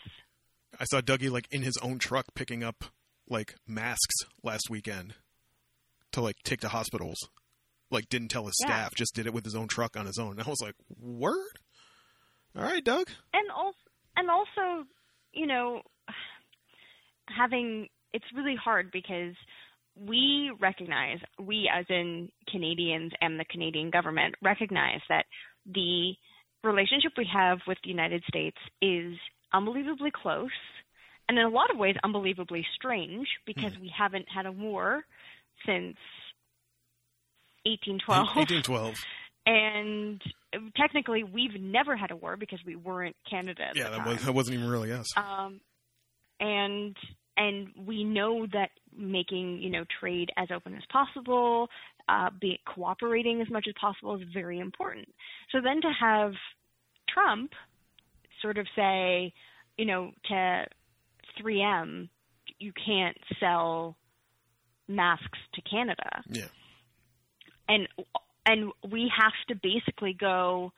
[0.79, 2.85] I saw Dougie like in his own truck picking up
[3.29, 5.13] like masks last weekend
[6.13, 7.17] to like take to hospitals.
[7.89, 8.67] Like didn't tell his Yeah.
[8.67, 10.31] staff, just did it with his own truck on his own.
[10.31, 11.59] And I was like, "Word?
[12.55, 13.77] All right, Doug." and also
[14.17, 14.87] and also
[15.31, 15.81] you know
[17.27, 19.35] having it's really hard because
[19.95, 25.25] we recognize we as in Canadians and the Canadian government recognize that
[25.65, 26.13] the
[26.63, 29.13] relationship we have with the United States is
[29.53, 30.49] unbelievably close
[31.29, 33.81] and in a lot of ways unbelievably strange because hmm.
[33.81, 35.03] we haven't had a war
[35.65, 35.95] since
[37.67, 38.95] 1812 1812.
[39.45, 40.21] and
[40.75, 43.63] technically we've never had a war because we weren't Canada.
[43.69, 45.07] At Yeah, that was that wasn't even really us.
[45.17, 45.61] Um,
[46.39, 46.95] and
[47.35, 51.69] and we know that making you know trade as open as possible,
[52.09, 55.07] uh, be cooperating as much as possible is very important.
[55.51, 56.33] So then to have
[57.09, 57.51] Trump
[58.41, 59.33] sort of say,
[59.77, 60.65] you know, to
[61.41, 62.09] 3M,
[62.59, 63.97] you can't sell
[64.87, 66.45] masks to Canada Yeah.
[67.67, 67.87] And
[68.45, 70.71] and we have to basically go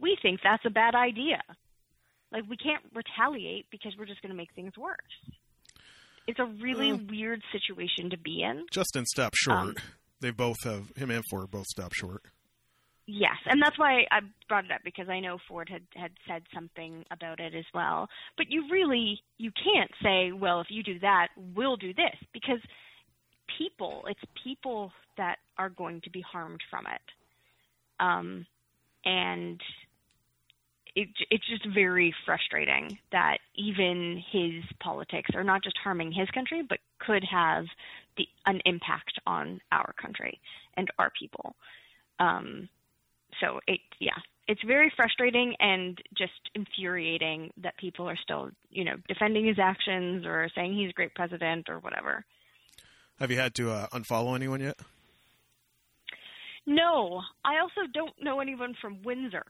[0.00, 1.40] we think that's a bad idea
[2.32, 4.96] like we can't retaliate because we're just going to make things worse
[6.26, 7.10] it's a really Mm.
[7.10, 9.58] weird situation to be in Justin stopped short.
[9.58, 9.74] Um,
[10.20, 12.22] they both have him and Ford both stopped short.
[13.06, 16.42] yes and that's why i brought it up because i know ford had had said
[16.54, 20.98] something about it as well but you really you can't say well if you do
[21.00, 22.60] that we'll do this because
[23.58, 28.46] people it's people that are going to be harmed from it um
[29.04, 29.60] and
[30.96, 36.62] it, it's just very frustrating that even his politics are not just harming his country,
[36.68, 37.64] but could have
[38.16, 40.40] the, an impact on our country
[40.76, 41.56] and our people.
[42.20, 42.68] Um,
[43.40, 48.94] so it, yeah, it's very frustrating and just infuriating that people are still, you know,
[49.08, 52.24] defending his actions or saying he's a great president or whatever.
[53.18, 54.76] Have you had to uh, unfollow anyone yet?
[56.66, 59.44] No, I also don't know anyone from Windsor.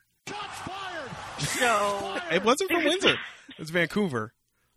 [1.38, 3.16] So It wasn't from Windsor.
[3.58, 4.32] It's Vancouver.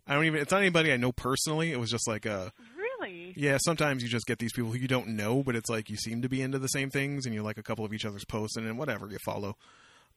[0.06, 0.40] I don't even.
[0.40, 1.72] It's not anybody I know personally.
[1.72, 2.52] It was just like a.
[2.76, 5.90] really, Yeah, sometimes you just get these people who you don't know, but it's like
[5.90, 8.04] you seem to be into the same things, and you like a couple of each
[8.04, 9.56] other's posts, and then whatever you follow.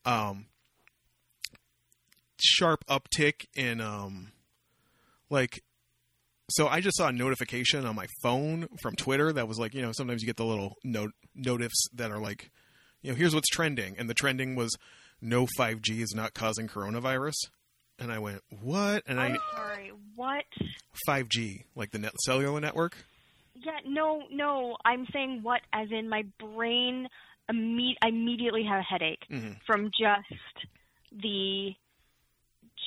[0.06, 0.46] Um,
[2.40, 4.32] sharp uptick in um,
[5.30, 5.64] like,
[6.52, 9.82] so I just saw a notification on my phone from Twitter that was like, you
[9.82, 12.52] know, sometimes you get the little note notifs that are like,
[13.02, 14.76] you know, here's what's trending, and the trending was
[15.22, 17.36] no 5G is not causing coronavirus,
[18.00, 19.04] and I went what?
[19.08, 19.92] And I I'm sorry.
[20.16, 20.46] What?
[21.08, 22.98] 5G like the net cellular network.
[23.56, 24.78] Yeah, no, no.
[24.86, 27.08] I'm saying what, as in my brain.
[27.52, 29.58] Imme- I immediately have a headache Mhm.
[29.66, 30.68] from just
[31.12, 31.72] the,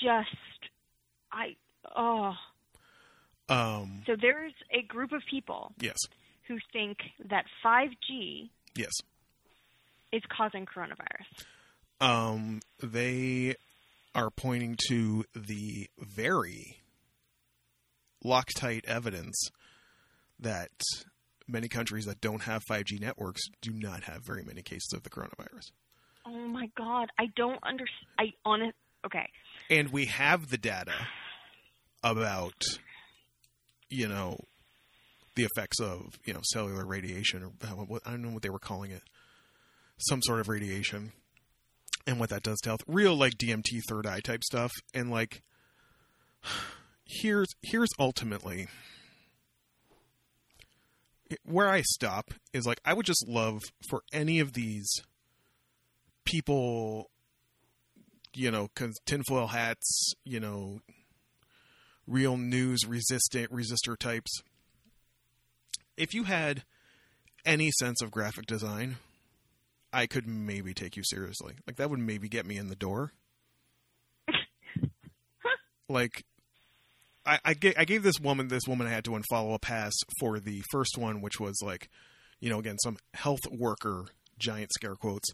[0.03, 0.71] just
[1.31, 1.57] I.
[1.95, 2.33] Oh,
[3.49, 5.97] Um, so there's a group of people yes,
[6.49, 8.93] who think that 5G yes.
[10.13, 11.45] is causing coronavirus.
[12.01, 13.57] Um, they
[14.15, 16.79] are pointing to the very
[18.25, 19.49] Loctite evidence
[20.39, 20.71] that
[21.47, 25.11] many countries that don't have 5G networks do not have very many cases of the
[25.11, 25.71] coronavirus.
[26.27, 28.09] Oh my god, I don't understand.
[28.19, 28.75] I honest.
[29.05, 29.29] Okay,
[29.69, 30.95] And we have the data
[32.03, 32.65] about,
[33.89, 34.39] you know,
[35.37, 37.53] the effects of, you know, cellular radiation or
[38.05, 39.03] I don't know what they were calling it.
[39.99, 41.13] Some sort of radiation
[42.07, 42.83] and what that does to health.
[42.87, 44.73] Real like DMT third eye type stuff.
[44.93, 45.43] And like
[47.05, 48.69] here's here's ultimately
[51.45, 54.89] where I stop is like I would just love for any of these
[56.25, 57.11] people
[58.35, 58.69] you know,
[59.07, 60.81] tinfoil hats, you know,
[62.07, 64.43] real news resistant resistor types.
[65.97, 66.65] If you had
[67.45, 68.97] any sense of graphic design,
[69.93, 71.55] I could maybe take you seriously.
[71.67, 73.13] Like that would maybe get me in the door.
[75.89, 76.25] like
[77.25, 79.93] I, I, gave, I gave this woman this woman I had to unfollow a pass
[80.19, 81.89] for the first one, which was like,
[82.41, 84.07] you know, again some health worker
[84.39, 85.31] giant scare quotes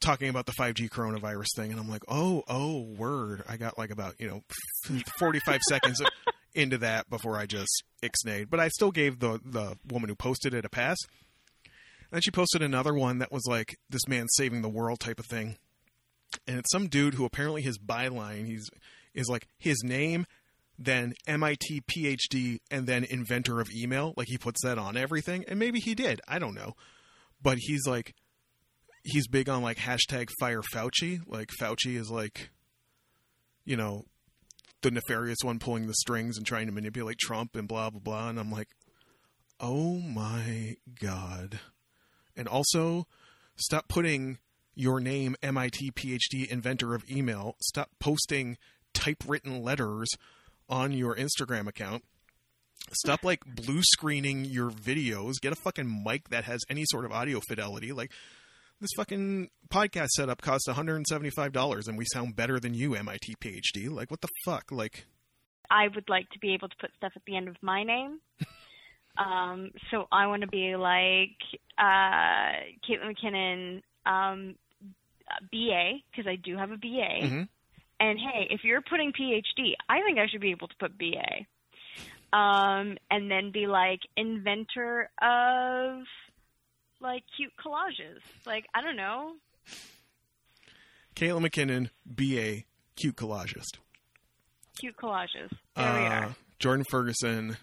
[0.00, 3.42] talking about the 5G coronavirus thing, and I'm like, oh, oh, word.
[3.48, 6.02] I got like about you know 45 seconds
[6.54, 10.54] into that before I just ixnayed, but I still gave the the woman who posted
[10.54, 10.96] it a pass.
[11.64, 15.18] And then she posted another one that was like this man saving the world type
[15.18, 15.56] of thing,
[16.46, 18.68] and it's some dude who apparently his byline he's
[19.14, 20.26] is like his name
[20.78, 24.14] then MIT PhD, and then inventor of email.
[24.16, 26.20] Like he puts that on everything, and maybe he did.
[26.28, 26.74] I don't know,
[27.42, 28.14] but he's like,
[29.04, 31.20] he's big on like hashtag fire Fauci.
[31.26, 32.50] Like Fauci is like,
[33.64, 34.04] you know,
[34.82, 38.28] the nefarious one pulling the strings and trying to manipulate Trump and blah blah blah.
[38.28, 38.68] And I'm like,
[39.60, 41.60] oh my god.
[42.36, 43.06] And also,
[43.56, 44.38] stop putting
[44.74, 47.56] your name MIT PhD inventor of email.
[47.60, 48.56] Stop posting
[48.94, 50.08] typewritten letters
[50.68, 52.04] on your Instagram account.
[52.92, 55.34] Stop like blue screening your videos.
[55.42, 57.92] Get a fucking mic that has any sort of audio fidelity.
[57.92, 58.12] Like
[58.80, 63.90] this fucking podcast setup costs $175 and we sound better than you, MIT PhD.
[63.90, 64.70] Like what the fuck?
[64.70, 65.06] Like
[65.70, 68.20] I would like to be able to put stuff at the end of my name.
[69.18, 71.36] um, so I want to be like
[71.78, 72.52] uh,
[72.88, 74.54] Caitlin McKinnon, um,
[75.52, 77.26] BA, because I do have a BA.
[77.26, 77.42] mm-hmm.
[78.00, 81.46] And hey, if you're putting PhD, I think I should be able to put BA.
[82.30, 86.02] Um, and then be like inventor of
[87.00, 88.20] like cute collages.
[88.46, 89.34] Like, I don't know.
[91.16, 92.64] Caitlin McKinnon, BA,
[92.96, 93.78] cute collagist.
[94.78, 95.50] Cute collages.
[95.74, 96.34] There we Uh, are.
[96.60, 97.56] Jordan Ferguson,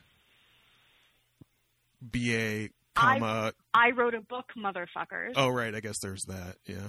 [2.02, 3.54] BA, comma.
[3.74, 5.34] I wrote a book, motherfuckers.
[5.36, 5.74] oh, right.
[5.74, 6.58] I guess there's that.
[6.66, 6.88] Yeah.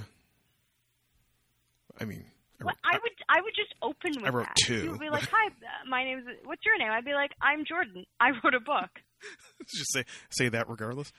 [2.01, 2.25] I mean,
[2.61, 4.57] I I would I would just open with I wrote that.
[4.57, 4.83] two.
[4.85, 5.51] You would be like, "Hi,
[5.89, 6.25] my name is.
[6.45, 8.05] What's your name?" I'd be like, "I'm Jordan.
[8.21, 8.91] I wrote a book."
[9.75, 11.11] just say say that regardless.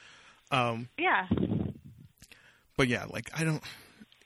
[0.52, 1.28] Um, Yeah.
[2.78, 3.62] but yeah, like I don't.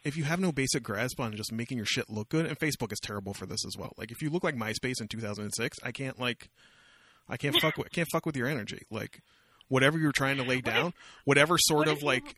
[0.03, 2.91] If you have no basic grasp on just making your shit look good, and Facebook
[2.91, 3.93] is terrible for this as well.
[3.97, 6.49] Like if you look like MySpace in 2006, I can't like,
[7.29, 8.81] I can't fuck with, can't fuck with your energy.
[8.89, 9.21] Like
[9.67, 10.93] whatever you're trying to lay if- down,
[11.25, 12.35] whatever sort what of if you- like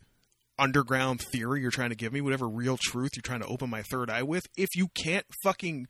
[0.60, 3.82] underground theory you're trying to give me, whatever real truth you're trying to open my
[3.84, 5.88] third eye with, if you can't fucking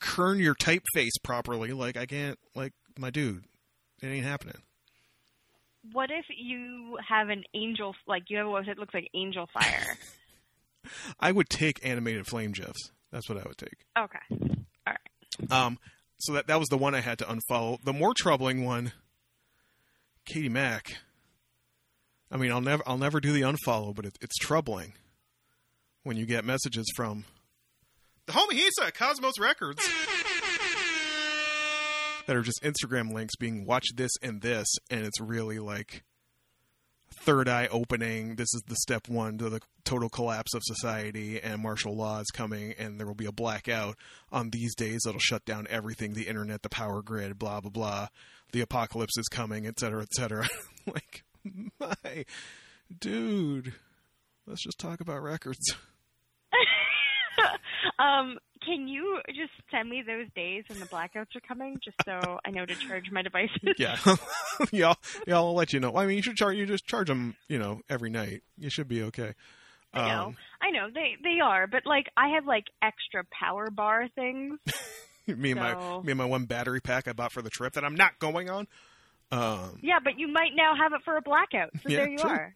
[0.00, 3.44] kern your typeface properly, like I can't, like my dude,
[4.02, 4.56] it ain't happening.
[5.92, 9.48] What if you have an angel like you have a website that looks like Angel
[9.52, 9.96] Fire?
[11.20, 12.90] I would take animated flame gifs.
[13.12, 13.86] That's what I would take.
[13.98, 14.18] okay.
[14.86, 15.50] All right.
[15.52, 15.78] Um,
[16.18, 17.78] so that that was the one I had to unfollow.
[17.82, 18.92] The more troubling one,
[20.26, 20.98] Katie Mack.
[22.30, 24.92] I mean, I'll never I'll never do the unfollow, but it, it's troubling
[26.02, 27.24] when you get messages from
[28.26, 29.82] the homie Hisa at Cosmos Records
[32.30, 36.04] that are just Instagram links being watch this and this, and it's really like
[37.12, 38.36] third eye opening.
[38.36, 42.30] This is the step one to the total collapse of society, and martial law is
[42.32, 43.96] coming, and there will be a blackout
[44.30, 48.06] on these days that'll shut down everything the internet, the power grid, blah, blah, blah.
[48.52, 50.46] The apocalypse is coming, et cetera, et cetera.
[50.86, 51.24] like,
[51.80, 52.26] my
[52.96, 53.72] dude,
[54.46, 55.74] let's just talk about records.
[57.98, 62.38] um, can you just send me those days when the blackouts are coming, just so
[62.44, 63.74] I know to charge my devices?
[63.78, 63.96] yeah,
[64.72, 64.94] yeah,
[65.26, 65.36] yeah.
[65.36, 65.96] I'll let you know.
[65.96, 66.56] I mean, you should charge.
[66.56, 68.42] You just charge them, you know, every night.
[68.58, 69.34] You should be okay.
[69.92, 73.70] I know, Um, I know they they are, but like I have like extra power
[73.70, 74.58] bar things.
[75.26, 77.84] me and my me and my one battery pack I bought for the trip that
[77.84, 78.68] I'm not going on.
[79.32, 81.70] Um, Yeah, but you might now have it for a blackout.
[81.82, 82.30] So Yeah, there you true.
[82.30, 82.54] are.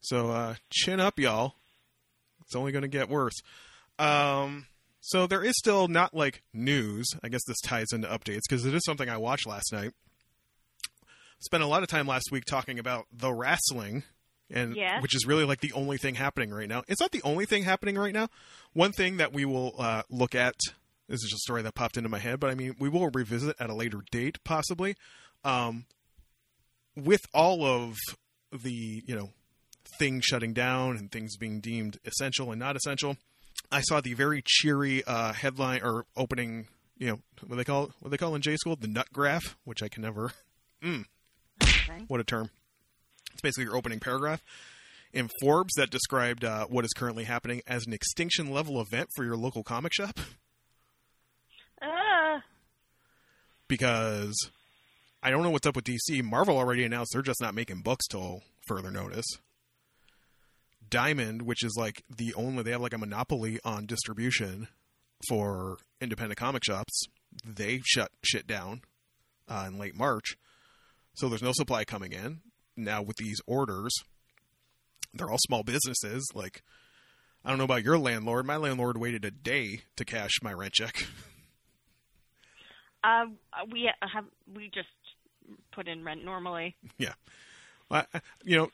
[0.00, 1.54] So uh, chin up, y'all.
[2.42, 3.40] It's only going to get worse.
[3.98, 4.66] Um,
[5.08, 7.06] so there is still not like news.
[7.22, 9.92] I guess this ties into updates because it is something I watched last night.
[11.38, 14.02] Spent a lot of time last week talking about the wrestling,
[14.50, 15.02] and Yes.
[15.02, 16.82] which is really like the only thing happening right now.
[16.88, 18.28] It's not the only thing happening right now.
[18.72, 20.54] One thing that we will uh, look at.
[21.08, 23.08] This is just a story that popped into my head, but I mean, we will
[23.10, 24.96] revisit at a later date, possibly.
[25.44, 25.84] Um,
[26.96, 27.94] with all of
[28.50, 29.30] the you know
[29.98, 33.16] things shutting down and things being deemed essential and not essential.
[33.70, 37.90] I saw the very cheery uh, headline or opening, you know, what they call it,
[38.00, 40.32] what they call in J school, the nut graph, which I can never.
[41.62, 42.04] Okay.
[42.08, 42.50] What a term!
[43.32, 44.42] It's basically your opening paragraph
[45.12, 49.24] in Forbes that described uh, what is currently happening as an extinction level event for
[49.24, 50.18] your local comic shop
[51.80, 52.40] Uh,
[53.68, 54.34] because
[55.22, 56.22] I don't know what's up with DC.
[56.22, 59.26] Marvel already announced they're just not making books till further notice.
[60.90, 64.68] Diamond, which is like the only they have like a monopoly on distribution
[65.28, 67.02] for independent comic shops,
[67.44, 68.82] they shut shit down
[69.48, 70.36] uh, in late March.
[71.14, 72.40] So there's no supply coming in
[72.76, 73.92] now with these orders.
[75.14, 76.26] They're all small businesses.
[76.34, 76.62] Like
[77.44, 78.44] I don't know about your landlord.
[78.46, 81.06] My landlord waited a day to cash my rent check.
[83.04, 83.26] Uh,
[83.70, 84.88] we have we just
[85.72, 86.74] put in rent normally.
[86.98, 87.12] yeah,
[87.88, 88.70] I, I- you know,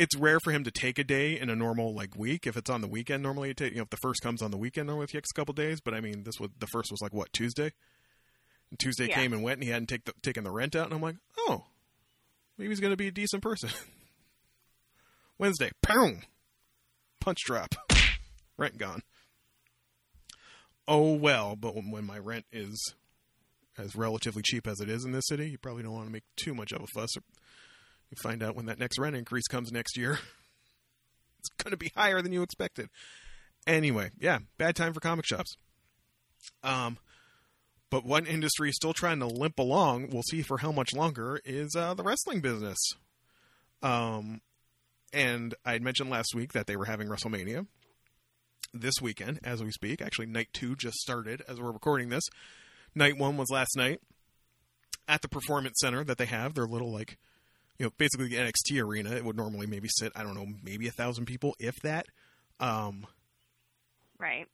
[0.00, 2.46] it's rare for him to take a day in a normal like week.
[2.46, 3.72] If it's on the weekend, normally it take.
[3.72, 5.80] You know, if the first comes on the weekend, normally it takes a couple days.
[5.80, 7.72] But I mean, this was the first was like what Tuesday.
[8.70, 9.16] And Tuesday Yeah.
[9.16, 11.16] came and went, and he hadn't take the, taken the rent out, and I'm like,
[11.36, 11.64] oh,
[12.56, 13.68] maybe he's going to be a decent person.
[15.38, 16.22] Wednesday, boom,
[17.20, 17.74] punch drop,
[18.56, 19.02] rent gone.
[20.86, 22.94] Oh well, but when, when my rent is
[23.78, 26.24] as relatively cheap as it is in this city, you probably don't want to make
[26.36, 27.10] too much of a fuss.
[28.10, 30.12] You find out when that next rent increase comes next year,
[31.38, 32.88] it's going to be higher than you expected.
[33.66, 35.56] Anyway, yeah, bad time for comic shops.
[36.62, 36.98] Um,
[37.90, 40.10] but one industry still trying to limp along.
[40.10, 42.78] We'll see for how much longer is uh, the wrestling business.
[43.82, 44.40] Um,
[45.12, 47.66] and I had mentioned last week that they were having WrestleMania
[48.72, 50.00] this weekend as we speak.
[50.00, 52.24] Actually, night two just started as we're recording this.
[52.94, 54.00] Night one was last night
[55.08, 56.54] at the Performance Center that they have.
[56.54, 57.18] Their little like,
[57.80, 59.12] you know, basically the NXT arena.
[59.12, 62.04] It would normally maybe sit, I don't know, maybe a thousand people, if that.
[62.60, 63.06] Um,
[64.18, 64.46] Right.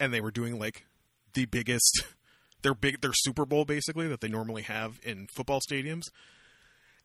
[0.00, 0.86] and they were doing like
[1.34, 2.04] the biggest
[2.62, 6.04] their big their Super Bowl basically that they normally have in football stadiums.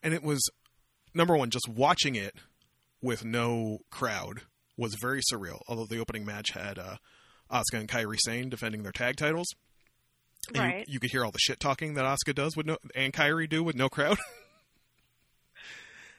[0.01, 0.39] And it was
[1.13, 2.35] number one, just watching it
[3.01, 4.43] with no crowd
[4.77, 5.59] was very surreal.
[5.67, 6.95] Although the opening match had uh
[7.51, 9.47] Asuka and Kairi Sane defending their tag titles.
[10.53, 10.85] And you- Right.
[10.87, 13.61] you, could hear all the shit talking that Asuka does with no and Kyrie do
[13.61, 14.17] with no crowd.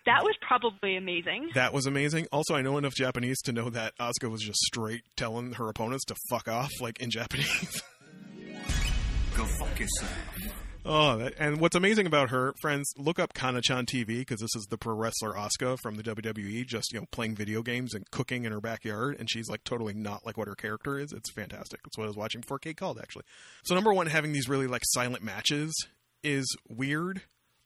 [0.07, 1.51] That was probably amazing.
[1.55, 2.27] that was amazing.
[2.33, 6.05] Also, I know enough Japanese to know that Asuka was just straight telling her opponents
[6.07, 7.83] to fuck off, like in Japanese.
[9.37, 10.13] Go fuck yourself.
[10.91, 14.67] Oh, that, and what's amazing about her, friends, look up Kana-chan TV because this is
[14.71, 18.47] the pro wrestler Asuka from the WWE, just you know playing video games and cooking
[18.47, 21.13] in her backyard, and she's like totally not like what her character is.
[21.13, 21.83] It's fantastic.
[21.83, 23.25] That's what I was watching before Kate called actually.
[23.65, 25.75] So number one, having these really like silent matches
[26.25, 27.23] is weird,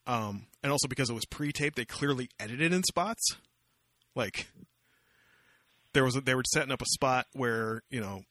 [0.07, 3.37] um, and also because it was pre-taped, they clearly edited in spots.
[4.15, 4.49] Like
[5.95, 8.23] there was a, they were setting up a spot where you know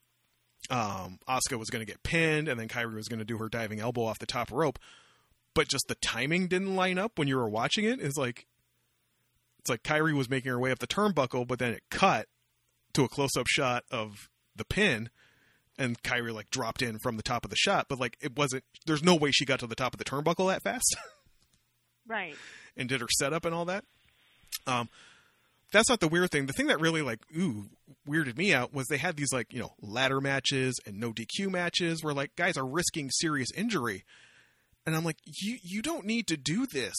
[0.70, 3.80] um, was going to get pinned, and then Kairi was going to do her diving
[3.80, 4.80] elbow off the top rope.
[5.54, 8.00] But just the timing didn't line up when you were watching it.
[8.00, 8.46] It's like
[9.60, 12.28] it's like Kairi was making her way up the turnbuckle, but then it cut
[12.94, 14.14] to a close-up shot of
[14.56, 15.10] the pin,
[15.78, 17.88] and Kairi like dropped in from the top of the shot.
[17.90, 18.64] But like it wasn't.
[18.86, 20.96] There's no way she got to the top of the turnbuckle that fast
[22.08, 22.36] Right.
[22.76, 23.84] and did her setup and all that.
[24.68, 24.90] Um,
[25.72, 26.46] that's not the weird thing.
[26.48, 27.66] The thing that really like ooh
[28.08, 31.50] weirded me out was they had these like you know ladder matches and no DQ
[31.50, 34.04] matches where like guys are risking serious injury,
[34.86, 36.96] and I'm like you you don't need to do this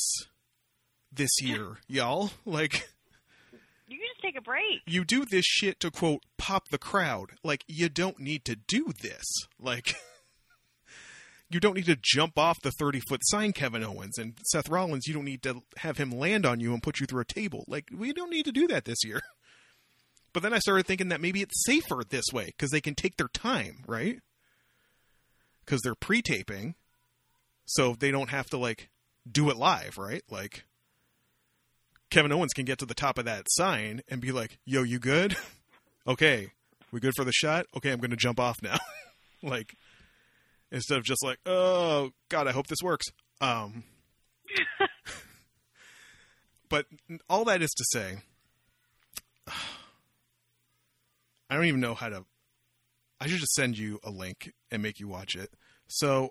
[1.13, 2.31] this year, y'all.
[2.47, 2.89] Like
[3.87, 4.81] You can just take a break.
[4.87, 7.33] you do this shit to quote pop the crowd.
[7.45, 9.25] Like you don't need to do this.
[9.61, 9.95] Like
[11.53, 15.07] you don't need to jump off the 30 foot sign Kevin Owens and Seth Rollins.
[15.07, 17.65] You don't need to have him land on you and put you through a table.
[17.69, 19.21] Like we don't need to do that this year.
[20.33, 23.19] But then I started thinking that maybe it's safer this way because they can take
[23.19, 24.19] their time, right?
[25.63, 26.75] Because they're pre-taping,
[27.67, 28.89] so they don't have to like
[29.31, 30.23] do it live, right?
[30.31, 30.65] Like
[32.11, 34.99] Kevin Owens can get to the top of that sign and be like, "Yo, you
[34.99, 35.37] good?
[36.07, 36.53] okay,
[36.91, 37.67] we good for the shot?
[37.77, 38.79] Okay, I'm going to jump off now."
[39.43, 39.77] like
[40.73, 43.07] instead of just like, "Oh God, I hope this works."
[43.41, 43.85] Um,
[46.68, 46.87] but
[47.31, 48.16] all that is to say,
[51.49, 52.25] I don't even know how to.
[53.20, 55.51] I should just send you a link and make you watch it.
[55.87, 56.31] So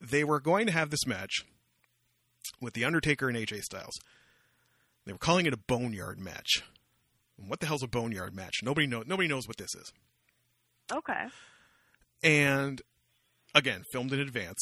[0.00, 1.44] they were going to have this match
[2.62, 3.98] with the Undertaker and AJ Styles.
[5.04, 6.62] They were calling it a boneyard match.
[7.38, 8.60] And what the hell's a boneyard match?
[8.62, 9.02] Nobody know.
[9.06, 9.92] Nobody knows what this is.
[10.90, 11.26] Okay.
[12.22, 12.80] And
[13.54, 14.60] again, filmed in advance.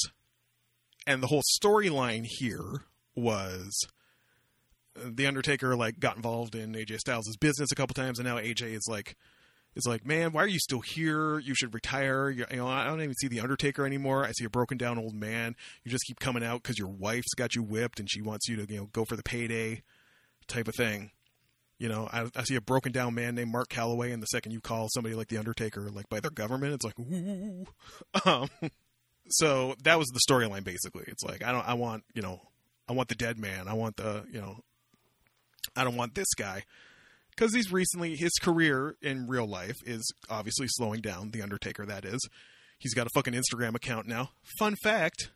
[1.07, 2.85] And the whole storyline here
[3.17, 3.87] was
[4.97, 8.37] uh, the Undertaker like got involved in AJ Styles' business a couple times, and now
[8.37, 9.17] AJ is like
[9.75, 11.39] is like, man, why are you still here?
[11.39, 12.31] You should retire.
[12.31, 14.25] You're, you know, I don't even see the Undertaker anymore.
[14.25, 15.57] I see a broken down old man.
[15.83, 18.57] You just keep coming out because your wife's got you whipped and she wants you
[18.57, 19.83] to you know go for the payday,
[20.47, 21.11] type of thing.
[21.79, 24.53] You know, I, I see a broken down man named Mark Calaway, and the second
[24.53, 27.67] you call somebody like the Undertaker, like by their government, it's like, ooh.
[28.25, 28.49] Um,
[29.29, 31.05] so that was the storyline basically.
[31.07, 32.41] It's like I don't, I want, you know,
[32.89, 33.69] I want the dead man.
[33.69, 34.59] I want the, you know,
[35.77, 36.65] I don't want this guy
[37.31, 41.31] because he's recently his career in real life is obviously slowing down.
[41.31, 42.21] The Undertaker, that is.
[42.79, 44.31] He's got a fucking Instagram account now.
[44.59, 45.31] Fun fact: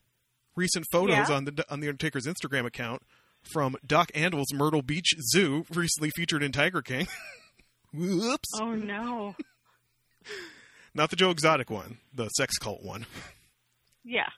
[0.57, 1.37] recent photos Yeah.
[1.37, 3.03] on the on the Undertaker's Instagram account
[3.53, 7.07] from Doc Antle's Myrtle Beach Zoo, recently featured in Tiger King.
[7.95, 8.49] Whoops.
[8.61, 9.37] Oh no.
[10.93, 13.07] Not the Joe Exotic one, the sex cult one.
[14.07, 14.29] Yeah.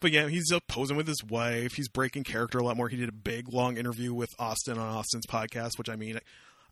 [0.00, 1.74] But yeah, he's uh, posing with his wife.
[1.74, 2.88] He's breaking character a lot more.
[2.88, 6.18] He did a big, long interview with Austin on Austin's podcast, which I mean,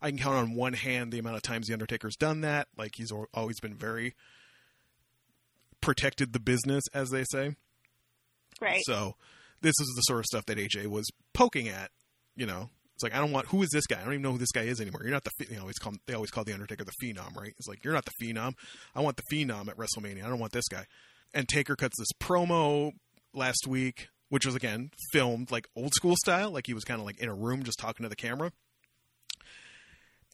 [0.01, 2.67] I can count on one hand the amount of times the Undertaker's done that.
[2.75, 4.15] Like he's always been very
[5.79, 7.55] protected the business, as they say.
[8.59, 8.81] Right.
[8.85, 9.15] So
[9.61, 11.91] this is the sort of stuff that AJ was poking at.
[12.35, 13.99] You know, it's like I don't want who is this guy?
[13.99, 15.01] I don't even know who this guy is anymore.
[15.03, 17.53] You're not the you know always call they always call the Undertaker the Phenom, right?
[17.57, 18.53] It's like you're not the Phenom.
[18.95, 20.25] I want the Phenom at WrestleMania.
[20.25, 20.85] I don't want this guy.
[21.33, 22.93] And Taker cuts this promo
[23.33, 27.05] last week, which was again filmed like old school style, like he was kind of
[27.05, 28.51] like in a room just talking to the camera.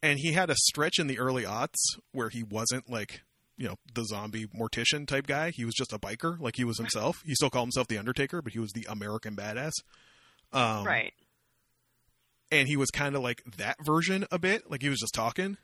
[0.03, 1.79] And he had a stretch in the early aughts
[2.11, 3.21] where he wasn't like
[3.57, 5.51] you know the zombie mortician type guy.
[5.51, 7.21] He was just a biker, like he was himself.
[7.25, 9.71] He still called himself the Undertaker, but he was the American badass.
[10.53, 11.13] Um, right.
[12.51, 14.69] and he was kind of like that version a bit.
[14.69, 15.57] Like he was just talking.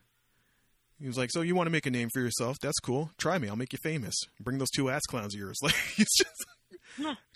[1.02, 2.58] He was like, "So you want to make a name for yourself?
[2.62, 3.12] That's cool.
[3.18, 3.50] Try me.
[3.50, 4.16] I'll make you famous.
[4.40, 6.46] Bring those two ass clowns of yours." Like he's just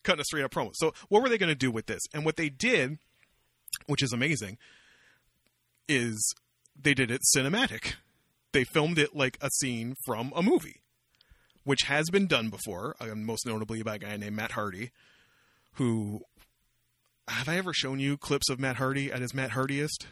[0.03, 0.71] cutting a straight up promo.
[0.73, 2.01] So what were they going to do with this?
[2.13, 2.97] And what they did,
[3.87, 4.57] which is amazing,
[5.87, 6.35] is
[6.79, 7.93] they did it cinematic.
[8.51, 10.81] They filmed it like a scene from a movie,
[11.63, 14.91] which has been done before, most notably by a guy named Matt Hardy,
[15.73, 16.21] who
[17.27, 20.07] have I ever shown you clips of Matt Hardy at his Matt Hardiest?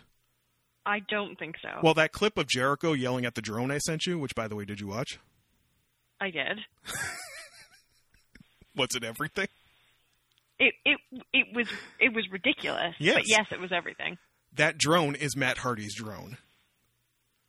[0.86, 1.70] I don't think so.
[1.82, 4.56] Well, that clip of Jericho yelling at the drone I sent you, which by the
[4.56, 5.20] way, did you watch?
[6.20, 6.60] I did.
[8.76, 9.48] What's it everything?
[10.60, 10.98] It it
[11.32, 11.68] it was
[12.00, 12.96] it was ridiculous.
[13.00, 13.16] Yes.
[13.16, 14.18] But yes, it was everything.
[14.56, 16.38] That drone is Matt Hardy's drone.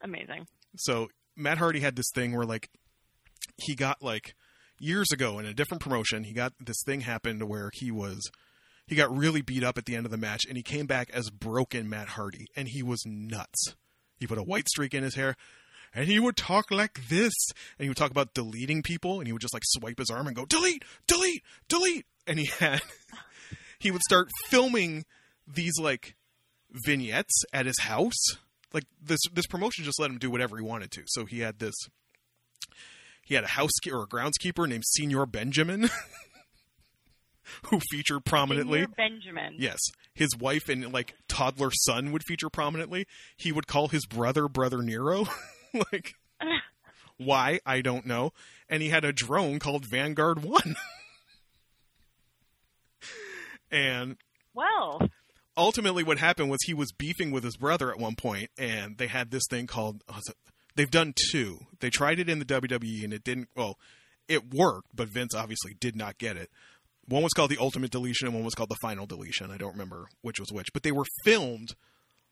[0.02, 0.46] Amazing.
[0.76, 2.68] So Matt Hardy had this thing where like
[3.56, 4.34] he got like
[4.78, 8.30] years ago in a different promotion, he got this thing happened where he was
[8.86, 11.10] he got really beat up at the end of the match and he came back
[11.12, 13.74] as broken Matt Hardy and he was nuts.
[14.18, 15.36] He put a white streak in his hair
[15.94, 17.32] and he would talk like this.
[17.78, 20.26] And he would talk about deleting people and he would just like swipe his arm
[20.26, 22.06] and go delete, delete, delete!
[22.26, 22.82] And he had
[23.78, 25.04] he would start filming
[25.46, 26.14] these like
[26.70, 28.36] vignettes at his house.
[28.72, 31.02] Like this this promotion just let him do whatever he wanted to.
[31.06, 31.74] So he had this
[33.22, 35.88] he had a housekeeper or a groundskeeper named Señor Benjamin
[37.66, 38.80] who featured prominently.
[38.80, 39.54] Señor Benjamin.
[39.58, 39.78] Yes.
[40.14, 43.06] His wife and like toddler son would feature prominently.
[43.36, 45.26] He would call his brother brother Nero.
[45.92, 46.14] like
[47.16, 47.60] why?
[47.66, 48.32] I don't know.
[48.68, 50.76] And he had a drone called Vanguard 1.
[53.70, 54.16] and
[54.54, 55.00] Well,
[55.56, 59.06] ultimately what happened was he was beefing with his brother at one point and they
[59.06, 60.20] had this thing called oh,
[60.74, 63.78] they've done two they tried it in the wwe and it didn't well
[64.28, 66.50] it worked but vince obviously did not get it
[67.06, 69.72] one was called the ultimate deletion and one was called the final deletion i don't
[69.72, 71.74] remember which was which but they were filmed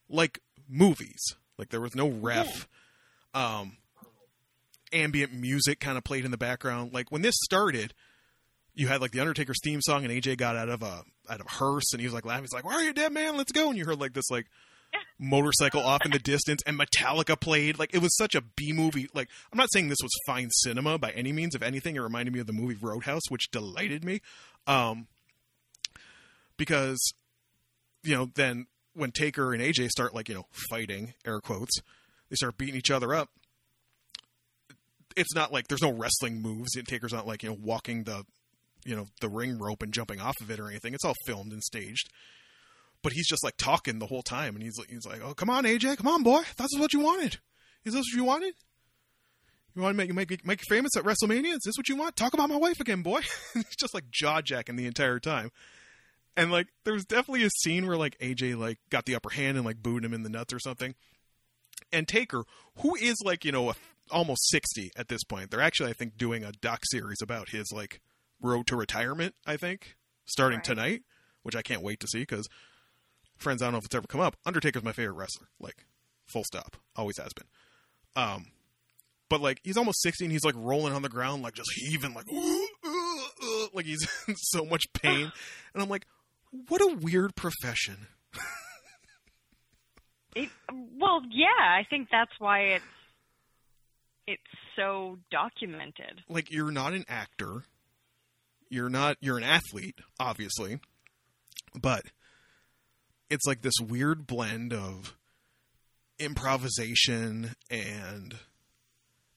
[0.09, 2.67] like movies like there was no ref
[3.33, 3.77] um
[4.91, 7.93] ambient music kind of played in the background like when this started
[8.75, 11.45] you had like the Undertaker's theme song, and AJ got out of a out of
[11.45, 12.43] a hearse, and he was like laughing.
[12.43, 13.37] He's like, "Why are you, dead man?
[13.37, 14.47] Let's go!" And you heard like this like
[15.19, 17.79] motorcycle off in the distance, and Metallica played.
[17.79, 19.07] Like it was such a B movie.
[19.13, 21.55] Like I'm not saying this was fine cinema by any means.
[21.55, 24.21] If anything, it reminded me of the movie Roadhouse, which delighted me.
[24.67, 25.07] Um,
[26.57, 26.99] because
[28.03, 31.79] you know then when Taker and AJ start like you know fighting air quotes,
[32.29, 33.29] they start beating each other up.
[35.15, 36.75] It's not like there's no wrestling moves.
[36.75, 38.25] And Taker's not like you know walking the
[38.85, 40.93] you know the ring rope and jumping off of it or anything.
[40.93, 42.09] It's all filmed and staged.
[43.03, 45.49] But he's just like talking the whole time, and he's like, he's like, "Oh, come
[45.49, 46.41] on, AJ, come on, boy.
[46.57, 47.37] This is what you wanted.
[47.85, 48.53] Is this what you wanted?
[49.75, 51.53] You want to make you make make you famous at WrestleMania?
[51.53, 52.15] Is this what you want?
[52.15, 53.21] Talk about my wife again, boy."
[53.53, 55.51] he's just like jaw jacking the entire time.
[56.35, 59.57] And like, there was definitely a scene where like AJ like got the upper hand
[59.57, 60.95] and like booed him in the nuts or something.
[61.91, 62.43] And Taker,
[62.79, 63.75] who is like you know a,
[64.09, 67.71] almost sixty at this point, they're actually I think doing a doc series about his
[67.73, 67.99] like
[68.41, 69.35] road to retirement.
[69.45, 70.63] I think starting Right.
[70.65, 71.01] tonight,
[71.41, 72.47] which I can't wait to see because
[73.43, 74.35] friends, I don't know if it's ever come up.
[74.45, 75.85] Undertaker's my favorite wrestler, like
[76.25, 77.47] full stop, always has been.
[78.15, 78.45] Um,
[79.29, 82.13] but like he's almost sixty and he's like rolling on the ground, like just heaving,
[82.13, 85.31] like "Ooh, ooh, ooh," like he's in so much pain,
[85.73, 86.05] and I'm like,
[86.67, 88.07] what a weird profession.
[90.35, 90.49] it,
[90.99, 91.47] well, yeah.
[91.59, 92.83] I think that's why it's
[94.25, 94.41] it's
[94.75, 96.21] so documented.
[96.29, 97.63] like you're not an actor
[98.69, 100.79] you're not you're an athlete obviously
[101.79, 102.03] but
[103.29, 105.15] it's like this weird blend of
[106.19, 108.35] improvisation and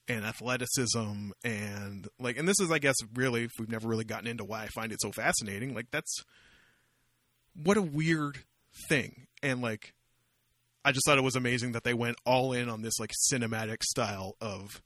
[0.07, 4.27] and athleticism and like and this is i guess really if we've never really gotten
[4.27, 6.23] into why i find it so fascinating like that's
[7.63, 8.39] what a weird
[8.87, 9.27] thing.
[9.41, 9.93] And like
[10.85, 13.83] I just thought it was amazing that they went all in on this like cinematic
[13.83, 14.81] style of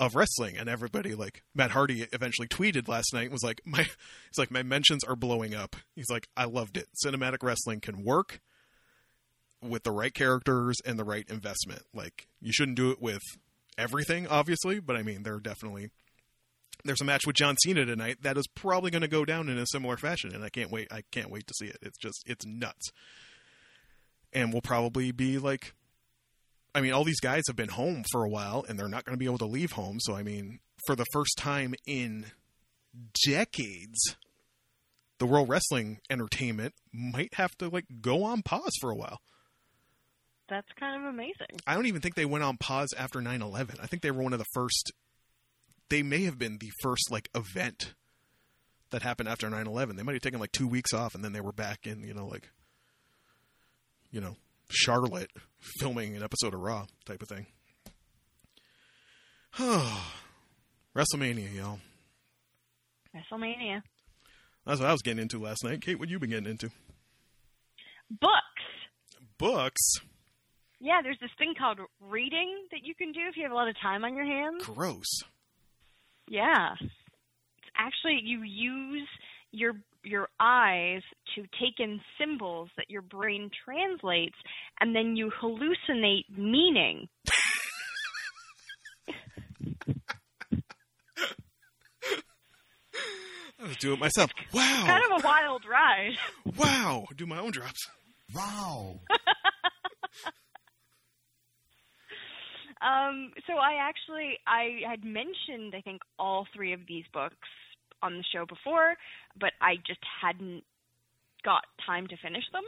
[0.00, 3.86] of wrestling and everybody like Matt Hardy eventually tweeted last night was like my
[4.28, 5.76] it's like my mentions are blowing up.
[5.94, 6.88] He's like I loved it.
[7.04, 8.40] Cinematic wrestling can work
[9.60, 11.82] with the right characters and the right investment.
[11.94, 13.22] Like you shouldn't do it with
[13.78, 15.90] everything obviously, but I mean there are definitely
[16.84, 19.56] there's a match with John Cena tonight that is probably going to go down in
[19.56, 21.78] a similar fashion and I can't wait I can't wait to see it.
[21.82, 22.90] It's just it's nuts.
[24.32, 25.74] And we'll probably be like
[26.74, 29.14] I mean, all these guys have been home for a while and they're not going
[29.14, 29.98] to be able to leave home.
[30.00, 32.26] So, I mean, for the first time in
[33.24, 34.16] decades,
[35.18, 39.20] the World Wrestling Entertainment might have to like go on pause for a while.
[40.48, 41.60] That's kind of amazing.
[41.66, 43.80] I don't even think they went on pause after 9/11.
[43.80, 44.92] I think they were one of the first
[45.88, 47.94] they may have been the first like event
[48.90, 49.96] that happened after 9/11.
[49.96, 52.14] They might have taken like 2 weeks off and then they were back in, you
[52.14, 52.50] know, like
[54.10, 54.36] you know,
[54.72, 57.46] Charlotte filming an episode of Raw type of thing.
[60.96, 61.78] WrestleMania, y'all.
[63.14, 63.82] WrestleMania.
[64.66, 65.82] That's what I was getting into last night.
[65.82, 66.70] Kate, what have you been getting into?
[68.10, 68.32] Books.
[69.38, 69.80] Books.
[70.80, 73.68] Yeah, there's this thing called reading that you can do if you have a lot
[73.68, 74.64] of time on your hands.
[74.64, 75.22] Gross.
[76.28, 76.74] Yeah.
[76.80, 79.08] It's actually you use
[79.52, 79.74] your
[80.04, 81.02] your eyes
[81.34, 84.36] to take in symbols that your brain translates
[84.80, 87.08] and then you hallucinate meaning.
[93.58, 94.30] I was doing it myself.
[94.52, 94.84] Wow.
[94.86, 96.16] Kind of a wild ride.
[96.56, 97.04] Wow.
[97.16, 97.88] Do my own drops.
[98.34, 99.00] Wow.
[102.82, 107.48] Um, so I actually I had mentioned I think all three of these books
[108.02, 108.96] on the show before,
[109.38, 110.64] but I just hadn't
[111.44, 112.64] got time to finish them.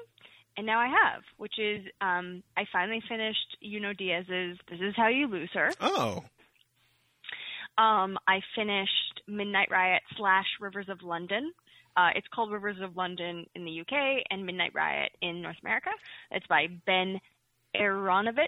[0.56, 5.08] And now I have, which is um, I finally finished Junot Diaz's This Is How
[5.08, 5.72] You Lose Her.
[5.80, 6.24] Oh.
[7.76, 11.52] Um, I finished Midnight Riot slash Rivers of London.
[11.96, 15.90] Uh, it's called Rivers of London in the UK and Midnight Riot in North America.
[16.30, 17.20] It's by Ben
[17.74, 18.46] Aaronovitch.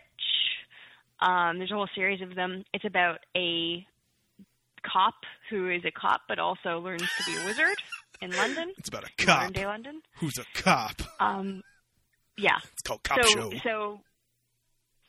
[1.21, 2.65] Um, there's a whole series of them.
[2.73, 3.87] It's about a
[4.91, 5.15] cop
[5.51, 7.77] who is a cop but also learns to be a wizard
[8.21, 10.01] in London, It's about a cop modern day London.
[10.17, 11.03] who's a cop.
[11.21, 11.63] Um,
[12.39, 13.53] yeah, It's called Cop so Show.
[13.63, 14.01] so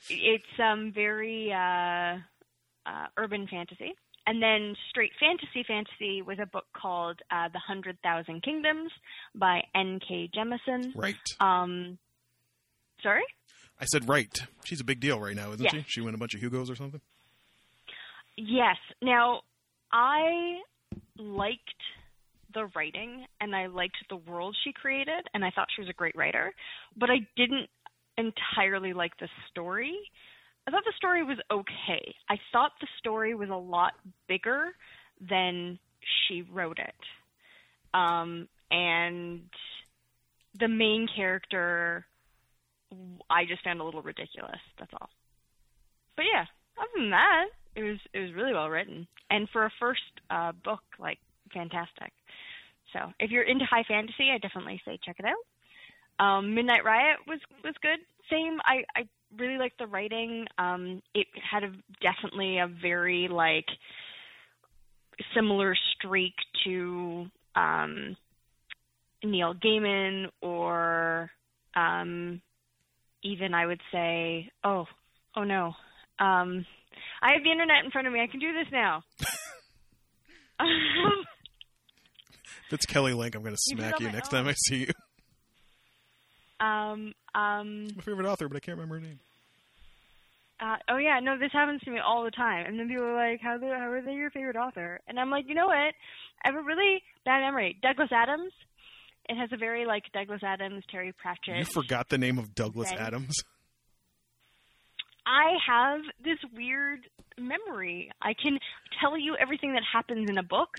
[0.09, 2.17] it's um very uh,
[2.85, 3.93] uh, urban fantasy,
[4.25, 8.91] and then straight fantasy fantasy was a book called uh, The Hundred Thousand Kingdoms
[9.35, 10.29] by N.K.
[10.35, 10.91] Jemisin.
[10.95, 11.15] right.
[11.39, 11.97] Um,
[13.03, 13.23] sorry.
[13.79, 14.35] I said right.
[14.65, 15.71] She's a big deal right now, isn't Yeah.
[15.71, 15.85] she?
[15.87, 17.01] She won a bunch of Hugos or something.
[18.37, 18.77] Yes.
[19.01, 19.41] Now,
[19.91, 20.57] I
[21.17, 21.61] liked
[22.53, 25.93] the writing and I liked the world she created, and I thought she was a
[25.93, 26.53] great writer,
[26.95, 27.69] but I didn't
[28.17, 29.95] entirely like the story.
[30.67, 32.15] I thought the story was okay.
[32.29, 33.93] I thought the story was a lot
[34.27, 34.71] bigger
[35.21, 35.79] than
[36.27, 36.95] she wrote it.
[37.93, 39.41] Um, and
[40.59, 42.05] the main character,
[43.29, 44.59] I just found a little ridiculous.
[44.79, 45.09] That's all.
[46.15, 46.45] But yeah,
[46.77, 47.45] other than that,
[47.77, 51.19] it was it was really well written, and for a first uh, book, like
[51.53, 52.11] fantastic.
[52.91, 56.25] So if you're into high fantasy, I definitely say check it out.
[56.25, 57.99] Um, Midnight Riot was was good.
[58.29, 59.07] Same, I I
[59.37, 60.47] really liked the writing.
[60.57, 61.71] Um, it had a
[62.01, 63.67] definitely a very like
[65.35, 68.17] similar streak to um,
[69.23, 71.29] Neil Gaiman or
[71.75, 72.41] um,
[73.23, 74.85] even I would say, oh,
[75.35, 75.73] oh no,
[76.19, 76.65] um,
[77.21, 78.21] I have the internet in front of me.
[78.21, 79.03] I can do this now.
[82.67, 84.43] If it's Kelly Link, I'm going to smack you next own.
[84.43, 86.65] time I see you.
[86.65, 89.19] um, um, My favorite author, but I can't remember her name.
[90.59, 92.65] uh, oh yeah, no, this happens to me all the time.
[92.65, 94.99] And then people are like, how, how are they your favorite author?
[95.07, 95.75] And I'm like, you know what?
[95.77, 95.93] I
[96.43, 97.77] have a really bad memory.
[97.81, 98.51] Douglas Adams.
[99.29, 101.57] It has a very like Douglas Adams, Terry Pratchett.
[101.59, 102.91] You forgot the name of Douglas.
[102.91, 103.35] Adams.
[105.27, 107.01] I have this weird
[107.37, 108.09] memory.
[108.21, 108.57] I can
[109.01, 110.69] tell you everything that happens in a book,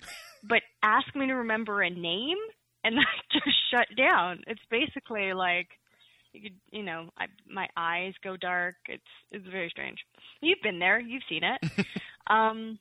[0.42, 2.38] but ask me to remember a name
[2.82, 4.42] and I just shut down.
[4.46, 5.68] It's basically like
[6.32, 8.76] you could, you know, I, my eyes go dark.
[8.88, 9.98] It's it's very strange.
[10.40, 10.98] You've been there.
[10.98, 11.86] You've seen it.
[12.26, 12.78] um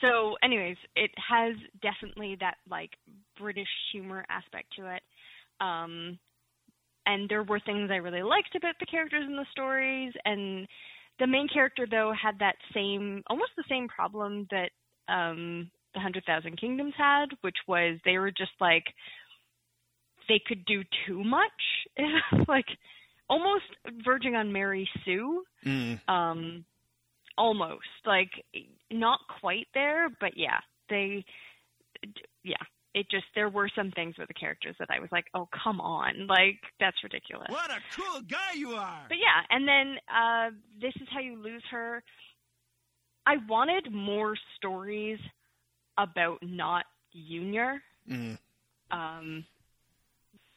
[0.00, 2.90] so anyways, it has definitely that like
[3.38, 5.02] British humor aspect to it.
[5.60, 6.18] Um
[7.06, 10.66] and there were things I really liked about the characters in the stories and
[11.18, 14.70] the main character though had that same almost the same problem that
[15.12, 18.84] um the Hundred Thousand Kingdoms had, which was they were just like
[20.28, 21.50] they could do too much.
[22.48, 22.66] like
[23.28, 23.64] almost
[24.04, 25.42] verging on Mary Sue.
[25.64, 26.08] Mm.
[26.08, 26.64] Um,
[27.38, 28.30] almost like
[28.90, 31.24] not quite there, but yeah, they,
[32.42, 32.56] yeah,
[32.96, 35.82] it just there were some things with the characters that I was like, oh come
[35.82, 37.48] on, like that's ridiculous.
[37.50, 39.02] What a cool guy you are!
[39.06, 42.02] But yeah, and then uh, this is how you lose her.
[43.26, 45.18] I wanted more stories
[45.98, 47.82] about not Junior.
[48.10, 48.38] Mm.
[48.90, 49.44] Um,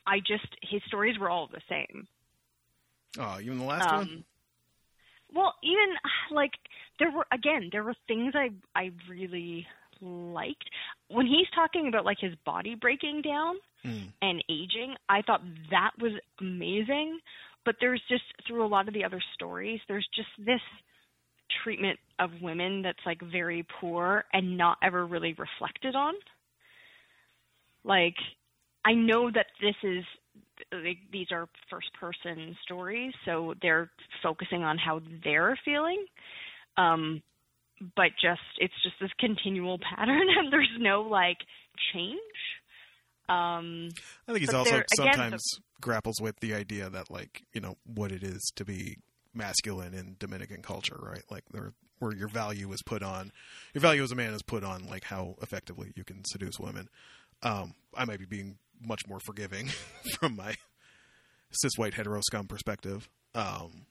[0.07, 2.07] I just his stories were all the same.
[3.19, 4.01] Oh, even the last one.
[4.01, 4.23] Um,
[5.35, 5.95] well, even
[6.31, 6.51] like
[6.99, 9.67] there were again, there were things I I really
[10.01, 10.69] liked
[11.09, 14.11] when he's talking about like his body breaking down Mm.
[14.21, 14.95] and aging.
[15.07, 15.41] I thought
[15.71, 17.19] that was amazing,
[17.63, 20.61] but there's just through a lot of the other stories, there's just this
[21.63, 26.13] treatment of women that's like very poor and not ever really reflected on.
[27.83, 28.15] Like,
[28.85, 30.03] I know that this is
[30.73, 33.89] like, these are first person stories, so they're
[34.21, 36.05] focusing on how they're feeling.
[36.77, 37.21] Um,
[37.95, 41.37] but just it's just this continual pattern, and there's no like
[41.93, 42.19] change.
[43.27, 43.89] Um,
[44.27, 45.43] I think he's also there- again, sometimes
[45.81, 48.97] grapples with the idea that like you know what it is to be
[49.33, 51.23] masculine in Dominican culture, right?
[51.29, 53.31] Like there, where your value is put on,
[53.73, 56.89] your value as a man is put on like how effectively you can seduce women.
[57.43, 59.69] Um, I might be being much more forgiving
[60.19, 60.55] from my
[61.51, 63.07] cis white hetero scum perspective.
[63.35, 63.85] Um,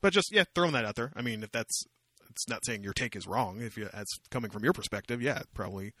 [0.00, 1.12] but just yeah, throwing that out there.
[1.14, 1.84] I mean, if that's
[2.38, 3.60] it's not saying your take is wrong.
[3.60, 5.92] If you, that's coming from your perspective, yeah, probably.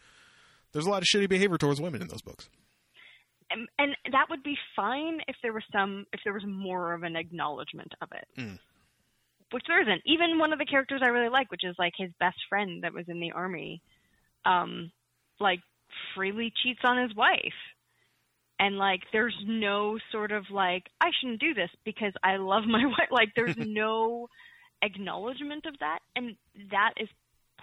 [0.72, 2.48] There's a lot of shitty behavior towards women in those books.
[3.50, 7.02] and, and that would be fine if there was some if there was more of
[7.02, 8.58] an acknowledgement of it Mm.
[9.52, 12.10] which there isn't even one of the characters i really like which is like his
[12.20, 13.80] best friend that was in the army
[14.44, 14.92] um
[15.40, 15.60] like
[16.14, 17.58] freely cheats on his wife
[18.60, 22.84] and like there's no sort of like i shouldn't do this because i love my
[22.98, 24.28] wife like there's no
[24.82, 26.36] acknowledgement of that and
[26.70, 27.08] that is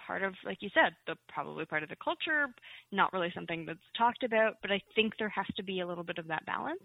[0.06, 2.46] part of like you said the probably part of the culture
[2.92, 6.04] not really something that's talked about but i think there has to be a little
[6.04, 6.80] bit of that balance.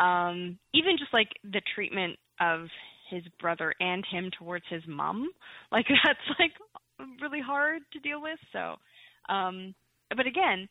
[0.00, 2.66] Um even just like the treatment of
[3.10, 5.30] his brother and him towards his mom
[5.72, 6.52] like that's like
[7.20, 8.74] really hard to deal with so
[9.32, 9.74] um
[10.10, 10.68] but again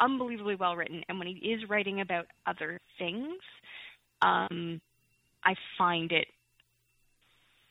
[0.00, 3.34] unbelievably well written and when he is writing about other things
[4.22, 4.80] um
[5.44, 6.26] i find it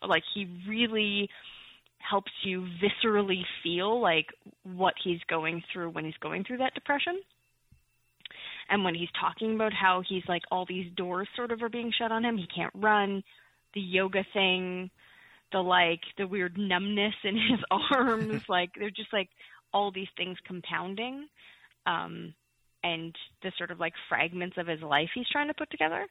[0.02, 1.28] like he really
[1.98, 4.26] helps you viscerally feel like
[4.62, 7.20] what he's going through when he's going through that depression.
[8.68, 11.92] And when he's talking about how he's like all these doors sort of are being
[11.96, 13.22] shut on him, he can't run,
[13.74, 14.90] the yoga thing,
[15.52, 17.60] the like the weird numbness in his
[17.92, 19.28] arms, like they're just like
[19.72, 21.28] all these things compounding.
[21.86, 22.34] Um
[22.82, 26.06] and the sort of like fragments of his life he's trying to put together.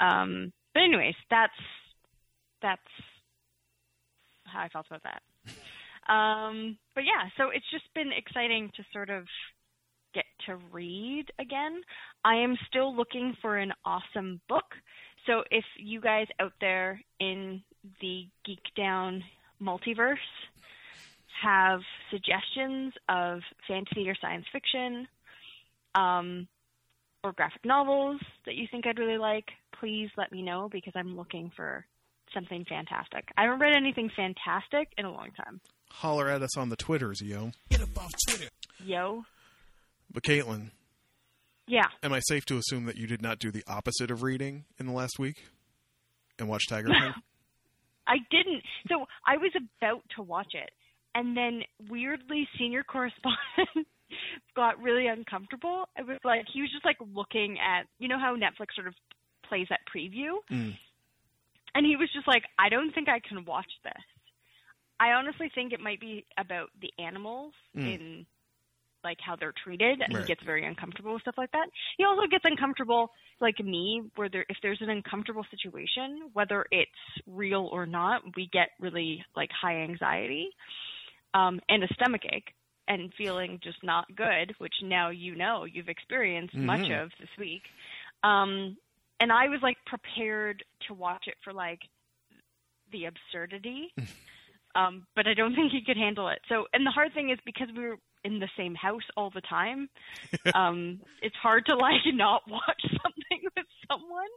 [0.00, 1.52] Um but anyways, that's
[2.62, 2.82] that's
[4.44, 5.22] how I felt about that.
[6.08, 9.26] Um, but yeah, so it's just been exciting to sort of
[10.14, 11.82] get to read again.
[12.24, 14.64] I am still looking for an awesome book.
[15.26, 17.62] So if you guys out there in
[18.00, 19.22] the Geek Down
[19.62, 20.16] multiverse
[21.42, 21.80] have
[22.10, 25.06] suggestions of fantasy or science fiction,
[25.94, 26.48] um,
[27.24, 29.46] or graphic novels that you think I'd really like,
[29.78, 31.84] please let me know because I'm looking for
[32.34, 33.28] something fantastic.
[33.36, 35.60] I haven't read anything fantastic in a long time.
[35.90, 37.52] Holler at us on the Twitters, yo.
[37.70, 38.48] Get up off Twitter.
[38.84, 39.24] Yo.
[40.12, 40.70] But Caitlin,
[41.66, 41.86] Yeah.
[42.02, 44.86] am I safe to assume that you did not do the opposite of reading in
[44.86, 45.44] the last week
[46.38, 47.14] and watch Tiger King?
[48.06, 48.62] I didn't.
[48.88, 50.70] So I was about to watch it,
[51.14, 53.86] and then weirdly, senior correspondent
[54.56, 55.84] got really uncomfortable.
[55.96, 58.94] It was like he was just like looking at, you know how Netflix sort of
[59.46, 60.76] plays that preview, Mm.
[61.78, 64.02] And he was just like, I don't think I can watch this.
[64.98, 67.94] I honestly think it might be about the animals Mm.
[67.94, 68.26] in
[69.04, 70.22] like how they're treated and Right.
[70.22, 71.68] he gets very uncomfortable with stuff like that.
[71.98, 73.10] He also gets uncomfortable
[73.40, 76.90] like me where there if there's an uncomfortable situation, whether it's
[77.26, 80.48] real or not, we get really like high anxiety
[81.34, 82.52] um and a stomach ache
[82.88, 87.02] and feeling just not good, which now you know you've experienced much Mhm.
[87.04, 87.62] of this week.
[88.24, 88.76] Um
[89.20, 91.80] and I was like prepared to watch it for like
[92.92, 93.92] the absurdity.
[94.74, 96.40] um, but I don't think he could handle it.
[96.48, 99.40] So, and the hard thing is because we were in the same house all the
[99.42, 99.88] time,
[100.54, 104.28] um, it's hard to like not watch something with someone.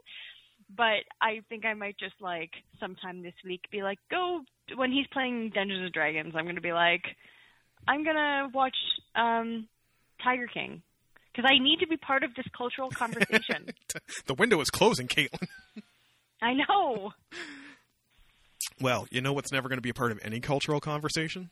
[0.74, 4.40] But I think I might just like sometime this week be like, go
[4.74, 6.32] when he's playing Dungeons and Dragons.
[6.34, 7.04] I'm gonna be like,
[7.86, 8.76] I'm gonna watch
[9.14, 9.68] um,
[10.24, 10.82] Tiger King
[11.32, 13.70] because I need to be part of this cultural conversation.
[14.26, 15.48] the window is closing, Caitlin.
[16.42, 17.12] I know.
[18.80, 21.50] Well, you know what's never going to be a part of any cultural conversation?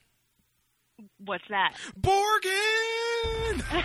[1.24, 1.74] What's that?
[1.98, 3.60] Borgen!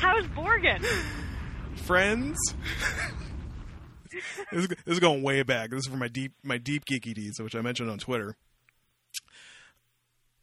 [0.00, 0.84] How's Borgen?
[1.76, 2.36] Friends?
[4.52, 5.70] this, is, this is going way back.
[5.70, 8.36] This is from my deep my deep geeky deeds, which I mentioned on Twitter.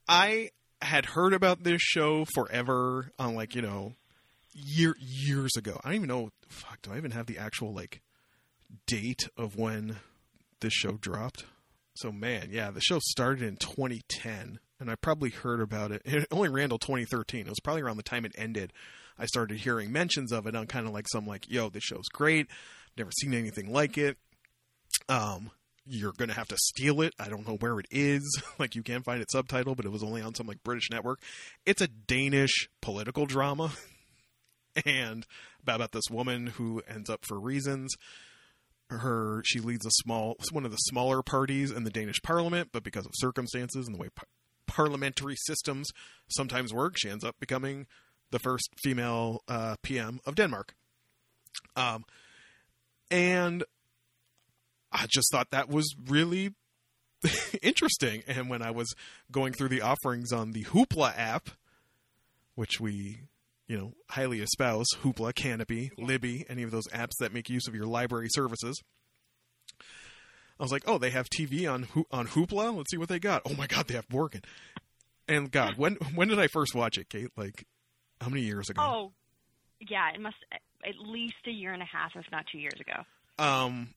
[0.07, 0.49] I
[0.86, 3.96] had heard about this show forever on like, you know,
[4.54, 5.80] year years ago.
[5.84, 8.02] I don't even know fuck, do I even have the actual like
[8.88, 9.98] date of when
[10.62, 11.46] this show dropped?
[11.96, 16.02] So man, yeah, the show started in 2010 and I probably heard about it.
[16.06, 17.42] It only ran till 2013.
[17.42, 18.74] It was probably around the time it ended.
[19.18, 22.08] I started hearing mentions of it on kind of like some like, yo, this show's
[22.12, 22.48] great.
[22.98, 24.18] Never seen anything like it.
[25.08, 25.52] Um,
[25.86, 27.14] you're gonna have to steal it.
[27.20, 28.42] I don't know where it is.
[28.60, 31.22] like you can find it subtitled, but it was only on some like British network.
[31.66, 33.72] It's a Danish political drama,
[34.86, 35.26] and
[35.62, 37.94] about, about this woman who ends up for reasons.
[38.90, 42.84] Her she leads a small one of the smaller parties in the Danish parliament, but
[42.84, 44.28] because of circumstances and the way par-
[44.68, 45.90] parliamentary systems
[46.28, 47.88] sometimes work, she ends up becoming
[48.32, 50.76] the first female uh, PM of Denmark.
[51.76, 52.06] Um,
[53.10, 53.64] and
[54.96, 56.54] I just thought that was really
[57.62, 58.24] interesting.
[58.28, 58.93] And when I was
[59.32, 61.50] going through the offerings on the Hoopla app,
[62.56, 63.22] which we,
[63.68, 67.76] you know, highly espouse, Hoopla, Kanopy, Libby, any of those apps that make use of
[67.76, 68.82] your library services.
[70.58, 72.76] I was like, oh, they have TV on on Hoopla.
[72.76, 73.41] Let's see what they got.
[73.46, 74.43] Oh my God, they have Borgen.
[75.28, 77.30] And God, when when did I first watch it, Kate?
[77.36, 77.66] Like,
[78.22, 78.82] how many years ago?
[78.82, 79.12] Oh,
[79.82, 83.04] yeah, it must at least a year and a half, if not two years ago.
[83.43, 83.89] Um,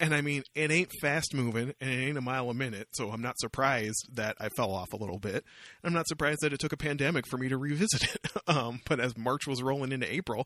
[0.00, 3.10] and I mean, it ain't fast moving and it ain't a mile a minute, so
[3.10, 5.44] I'm not surprised that I fell off a little bit.
[5.84, 8.26] I'm not surprised that it took a pandemic for me to revisit it.
[8.46, 10.44] Um, but as March was rolling into April,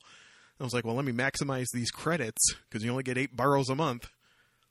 [0.60, 3.70] I was like, well, let me maximize these credits because you only get eight borrows
[3.70, 4.10] a month.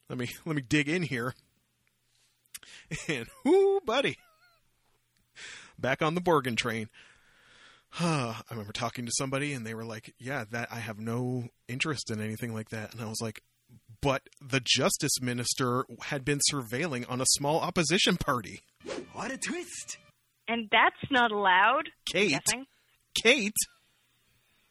[0.07, 1.33] Let me let me dig in here.
[3.07, 4.17] And whoo, buddy,
[5.79, 6.89] back on the Borgen train.
[7.99, 12.11] I remember talking to somebody and they were like, "Yeah, that I have no interest
[12.11, 13.41] in anything like that." And I was like,
[14.03, 18.61] "But the justice minister had been surveilling on a small opposition party."
[19.13, 19.97] What a twist!
[20.47, 21.89] And that's not allowed.
[22.05, 22.37] Kate,
[23.23, 23.55] Kate,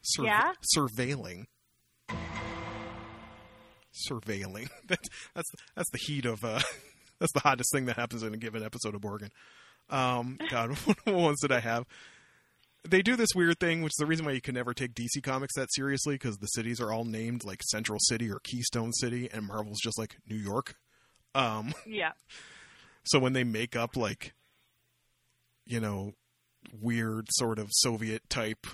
[0.03, 0.51] Sur- Yeah?
[0.77, 1.45] surveilling,
[4.09, 4.69] surveilling.
[4.87, 6.59] That's that's that's the heat of uh,
[7.19, 9.29] that's the hottest thing that happens in a given episode of Borgen.
[9.89, 11.85] Um, God, what ones did I have?
[12.87, 15.23] They do this weird thing, which is the reason why you can never take DC
[15.23, 19.29] Comics that seriously, because the cities are all named like Central City or Keystone City,
[19.31, 20.75] and Marvel's just like New York.
[21.33, 22.11] Um, Yeah.
[23.03, 24.33] so when they make up like,
[25.65, 26.13] you know,
[26.77, 28.67] weird sort of Soviet type,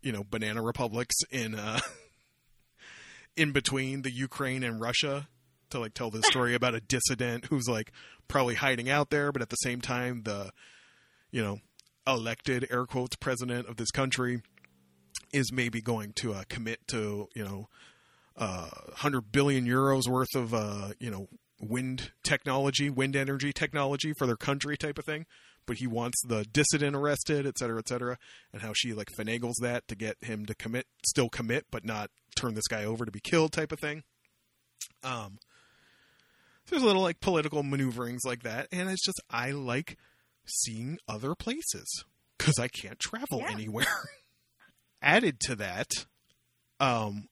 [0.00, 1.80] you know, banana republics in uh,
[3.36, 5.28] in between the Ukraine and Russia
[5.70, 7.90] to like tell the story about a dissident who's like
[8.28, 10.50] probably hiding out there, but at the same time the,
[11.32, 11.58] you know,
[12.14, 14.42] elected air quotes president of this country
[15.32, 17.68] is maybe going to uh, commit to you know
[18.36, 21.28] uh, 100 billion euros worth of uh, you know
[21.60, 25.26] wind technology, wind energy technology for their country type of thing.
[25.66, 28.18] But he wants the dissident arrested, et cetera, et cetera,
[28.52, 32.10] and how she like finagles that to get him to commit, still commit, but not
[32.34, 34.02] turn this guy over to be killed type of thing.
[35.04, 35.38] Um,
[36.64, 39.98] so there's a little like political maneuverings like that, and it's just I like
[40.46, 42.04] seeing other places
[42.38, 43.50] because I can't travel Yeah.
[43.52, 43.86] anywhere.
[45.02, 45.88] Added to that,
[46.78, 47.28] um,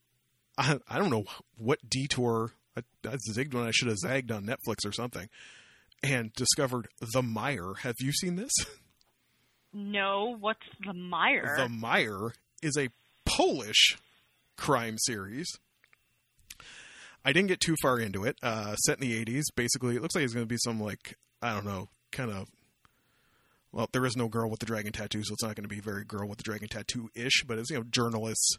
[0.56, 1.24] I, I don't know
[1.56, 5.28] what detour I, I zigged when I should have zagged on Netflix or something,
[6.02, 7.74] and discovered The Mire.
[7.82, 8.52] Have you seen this?
[9.70, 11.54] No, what's the mire?
[11.58, 12.32] The Mire
[12.62, 12.88] is a
[13.26, 13.98] Polish
[14.56, 15.46] crime series.
[17.22, 18.38] I didn't get too far into it.
[18.42, 19.42] Uh, set in the 80s.
[19.54, 22.48] Basically, it looks like it's going to be some, like, I don't know, kind of.
[23.72, 25.80] Well, there is no girl with the dragon tattoo, so it's not going to be
[25.80, 28.56] very girl with the dragon tattoo ish, but it's, you know, journalists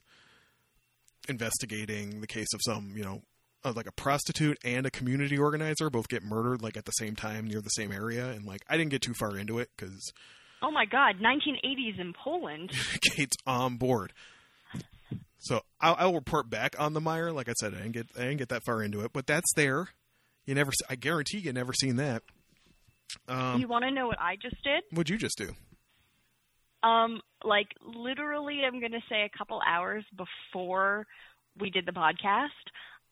[1.27, 3.21] investigating the case of some, you know,
[3.63, 7.15] of like a prostitute and a community organizer both get murdered, like, at the same
[7.15, 8.29] time near the same area.
[8.29, 10.11] And, like, I didn't get too far into it because
[10.61, 12.71] oh my god, 1980s in Poland.
[13.15, 14.13] Kate's on board.
[15.39, 17.31] So I'll, I'll report back on the Mire.
[17.31, 19.51] Like I said, I didn't get I didn't get that far into it, but that's
[19.55, 19.89] there.
[20.45, 22.23] You never, I guarantee you never seen that.
[23.27, 24.83] Um, you want to know what I just did?
[24.91, 25.53] what'd you just do?
[26.81, 31.05] Um, like literally, I'm gonna say a couple hours before
[31.59, 32.47] we did the podcast,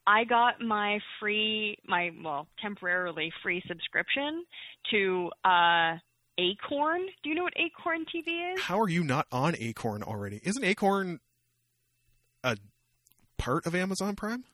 [0.05, 4.45] I got my free, my well, temporarily free subscription
[4.91, 5.97] to uh
[6.37, 7.01] Acorn.
[7.23, 8.61] Do you know what Acorn TV is?
[8.61, 10.39] How are you not on Acorn already?
[10.43, 11.19] Isn't Acorn
[12.43, 12.57] a
[13.37, 14.45] part of Amazon Prime?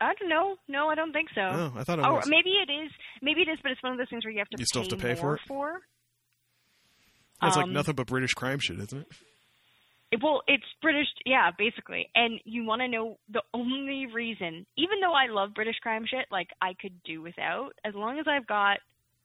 [0.00, 0.56] I don't know.
[0.68, 1.40] No, I don't think so.
[1.40, 2.28] Oh, I thought it Or was.
[2.28, 2.90] maybe it is.
[3.22, 4.82] Maybe it is, but it's one of those things where you have to You still
[4.82, 5.40] have to pay for it?
[5.48, 5.80] for.
[7.42, 9.06] It's like um, nothing but British crime shit, isn't it?
[10.10, 12.08] It- Well, it's British, yeah, basically.
[12.14, 16.26] And you want to know the only reason, even though I love British crime shit,
[16.30, 18.78] like I could do without, as long as I've got,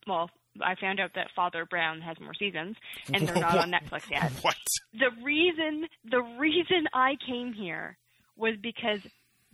[0.06, 0.30] well,
[0.62, 2.76] I found out that Father Brown has more seasons,
[3.12, 4.30] and they're not on Netflix yet.
[4.42, 4.54] What?
[4.92, 7.96] The reason, the reason I came here
[8.36, 9.00] was because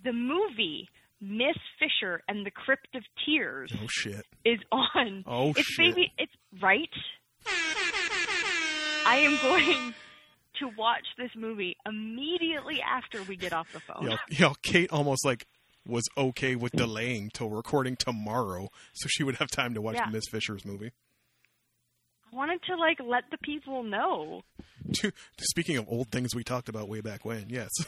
[0.05, 0.89] the movie
[1.21, 4.25] Miss Fisher and the Crypt of Tears Oh shit.
[4.45, 5.25] is on.
[5.27, 5.59] Oh shit.
[5.59, 5.95] it's shit.
[5.95, 6.13] baby.
[6.19, 6.89] It's right.
[9.07, 9.95] I am going
[10.61, 14.11] to watch this movie immediately after we get off the phone.
[14.11, 15.47] Yo, yo, Kate almost like
[15.87, 20.11] was okay with delaying till recording tomorrow, so she would have time to watch Yeah.
[20.11, 20.93] Miss Fisher's movie.
[22.33, 24.43] I wanted to like let the people know.
[25.41, 27.71] Speaking of old things we talked about way back when, yes,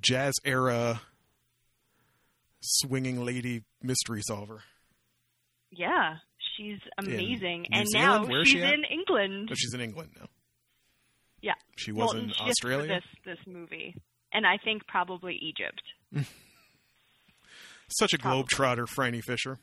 [0.00, 1.02] jazz era
[2.62, 4.62] swinging lady mystery solver.
[5.70, 6.16] Yeah,
[6.56, 8.28] she's amazing, and Zealand?
[8.28, 9.48] now she's she in England.
[9.50, 10.26] Oh, she's in England now.
[11.40, 13.00] Yeah, She was well, in just for Australia.
[13.24, 13.96] this this movie,
[14.32, 15.82] and I think probably Egypt.
[17.98, 18.44] Such a Probably.
[18.44, 19.58] globetrotter, Franny Fisher.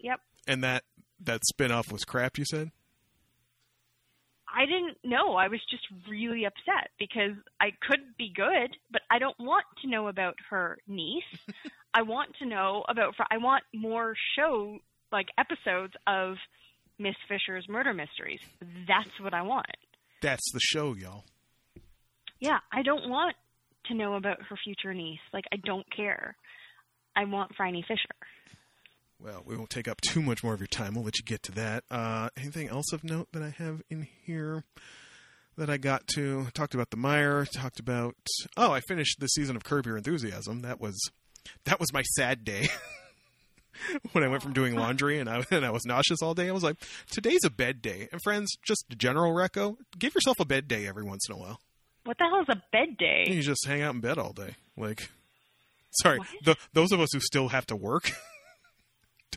[0.00, 0.20] Yep.
[0.46, 0.84] And that
[1.20, 2.38] that spin-off was crap.
[2.38, 2.70] You said.
[4.54, 5.34] I didn't know.
[5.34, 9.88] I was just really upset because I could be good, but I don't want to
[9.88, 11.22] know about her niece.
[11.94, 13.14] I want to know about.
[13.30, 14.78] I want more show
[15.12, 16.36] like episodes of
[16.98, 18.40] Miss Fisher's murder mysteries.
[18.86, 19.66] That's what I want.
[20.22, 21.24] That's the show, y'all.
[22.40, 23.36] Yeah, I don't want
[23.86, 25.20] to know about her future niece.
[25.32, 26.36] Like I don't care.
[27.16, 28.14] I want Franny Fisher.
[29.20, 30.94] Well, we won't take up too much more of your time.
[30.94, 31.84] We'll let you get to that.
[31.90, 34.64] Uh, anything else of note that I have in here
[35.56, 36.46] that I got to?
[36.54, 37.44] Talked about the Meyer.
[37.44, 38.14] Talked about.
[38.56, 40.60] Oh, I finished the season of Curb Your Enthusiasm.
[40.60, 40.96] That was
[41.64, 42.68] that was my sad day.
[44.12, 46.52] when I went from doing laundry and I and I was nauseous all day, I
[46.52, 46.76] was like,
[47.10, 48.08] today's a bed day.
[48.12, 51.60] And friends, just general reco, give yourself a bed day every once in a while.
[52.04, 53.24] What the hell is a bed day?
[53.26, 54.54] You just hang out in bed all day.
[54.76, 55.10] Like,
[55.90, 58.12] sorry, the, those of us who still have to work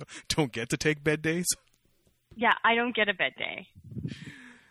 [0.30, 1.46] don't- get to take bed days.
[2.36, 3.68] Yeah, I don't get a bed day.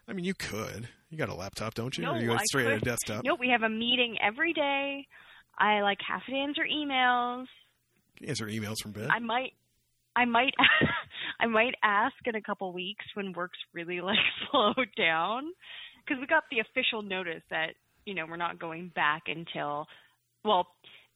[0.08, 0.88] I mean, you could.
[1.10, 2.04] You got a laptop, don't you?
[2.04, 3.24] No, or you got I straight at a desktop?
[3.24, 5.06] No, we have a meeting every day.
[5.58, 7.46] I like have to answer emails.
[8.26, 9.08] Answer emails from bed.
[9.10, 9.52] I might,
[10.16, 10.54] I might,
[11.40, 14.18] I might ask in a couple weeks when work's really like
[14.50, 15.44] slowed down,
[16.04, 17.74] because we got the official notice that
[18.06, 19.86] you know we're not going back until,
[20.44, 20.66] well,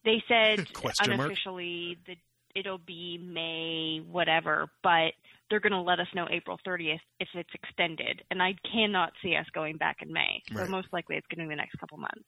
[0.04, 1.28] they said Question mark?
[1.28, 2.16] unofficially that
[2.54, 5.12] it'll be May whatever, but
[5.50, 9.36] they're going to let us know April 30th if it's extended, and I cannot see
[9.36, 10.42] us going back in May.
[10.56, 10.70] So Right.
[10.70, 12.24] most likely it's going to be the next couple months.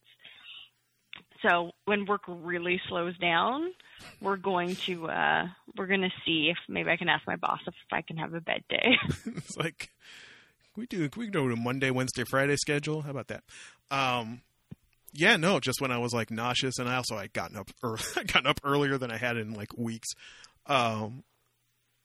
[1.43, 3.73] So when work really slows down,
[4.21, 5.47] we're going to uh
[5.77, 8.33] we're going to see if maybe I can ask my boss if I can have
[8.35, 8.97] a bed day.
[9.27, 9.91] it's like
[10.75, 11.09] can we do.
[11.09, 13.03] Can we go to a Monday, Wednesday, Friday schedule?
[13.03, 13.45] How about that?
[13.91, 14.43] Um,
[15.17, 15.61] yeah, no.
[15.61, 18.61] Just when I was like nauseous, and I also I gotten up early, gotten up
[18.65, 20.09] earlier than I had in like weeks.
[20.67, 21.25] Um,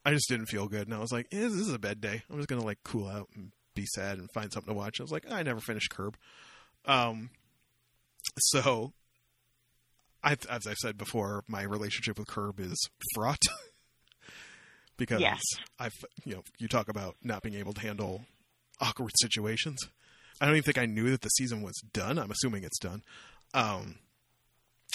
[0.05, 2.23] I just didn't feel good, and I was like, eh, "This is a bed day.
[2.29, 5.03] I'm just gonna like cool out and be sad and find something to watch." I
[5.03, 6.17] was like, "I never finished Curb."
[6.85, 7.29] Um,
[8.37, 8.93] so
[10.23, 12.77] I, as I've said before, my relationship with Curb is
[13.15, 13.41] fraught
[14.97, 15.41] because Yes.
[15.79, 15.93] I've
[16.25, 18.21] you know you talk about not being able to handle
[18.79, 19.79] awkward situations.
[20.41, 22.17] I don't even think I knew that the season was done.
[22.17, 23.03] I'm assuming it's done,
[23.53, 23.99] um,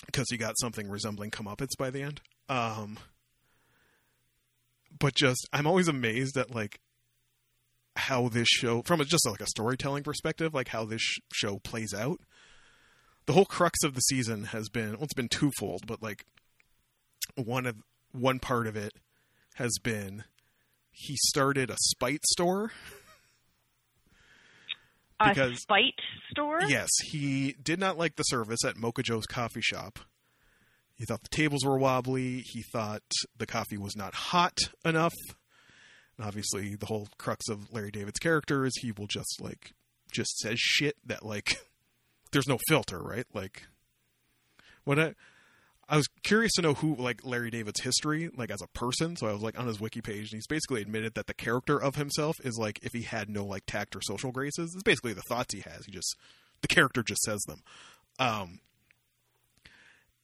[0.05, 2.21] because you got something resembling comeuppance by the end.
[2.49, 2.99] Um,
[4.99, 6.81] but just I'm always amazed at like
[7.95, 11.95] how this show, from just like a storytelling perspective, like how this sh- show plays
[11.95, 12.19] out.
[13.27, 16.25] The whole crux of the season has been well, it's been twofold, but like
[17.37, 17.77] one of
[18.11, 18.95] one part of it
[19.55, 20.25] has been
[20.91, 22.73] he started a spite store.
[25.21, 25.99] a Because- spite
[26.31, 26.62] store?
[26.62, 29.99] Yes, he did not like the service at Mocha Joe's coffee shop.
[30.95, 32.41] He thought the tables were wobbly.
[32.47, 33.03] He thought
[33.37, 35.12] the coffee was not hot enough.
[36.17, 39.73] And obviously, the whole crux of Larry David's character is he will just like
[40.11, 41.59] just says shit that like
[42.33, 43.27] there's no filter, right?
[43.35, 43.64] Like
[44.85, 45.14] when I
[45.89, 49.16] I was curious to know who like Larry David's history like as a person.
[49.16, 51.80] So I was like on his wiki page, and he's basically admitted that the character
[51.80, 54.72] of himself is like if he had no like tact or social graces.
[54.74, 55.84] It's basically the thoughts he has.
[55.87, 56.16] He just
[56.62, 57.62] the character just says them.
[58.18, 58.61] Um,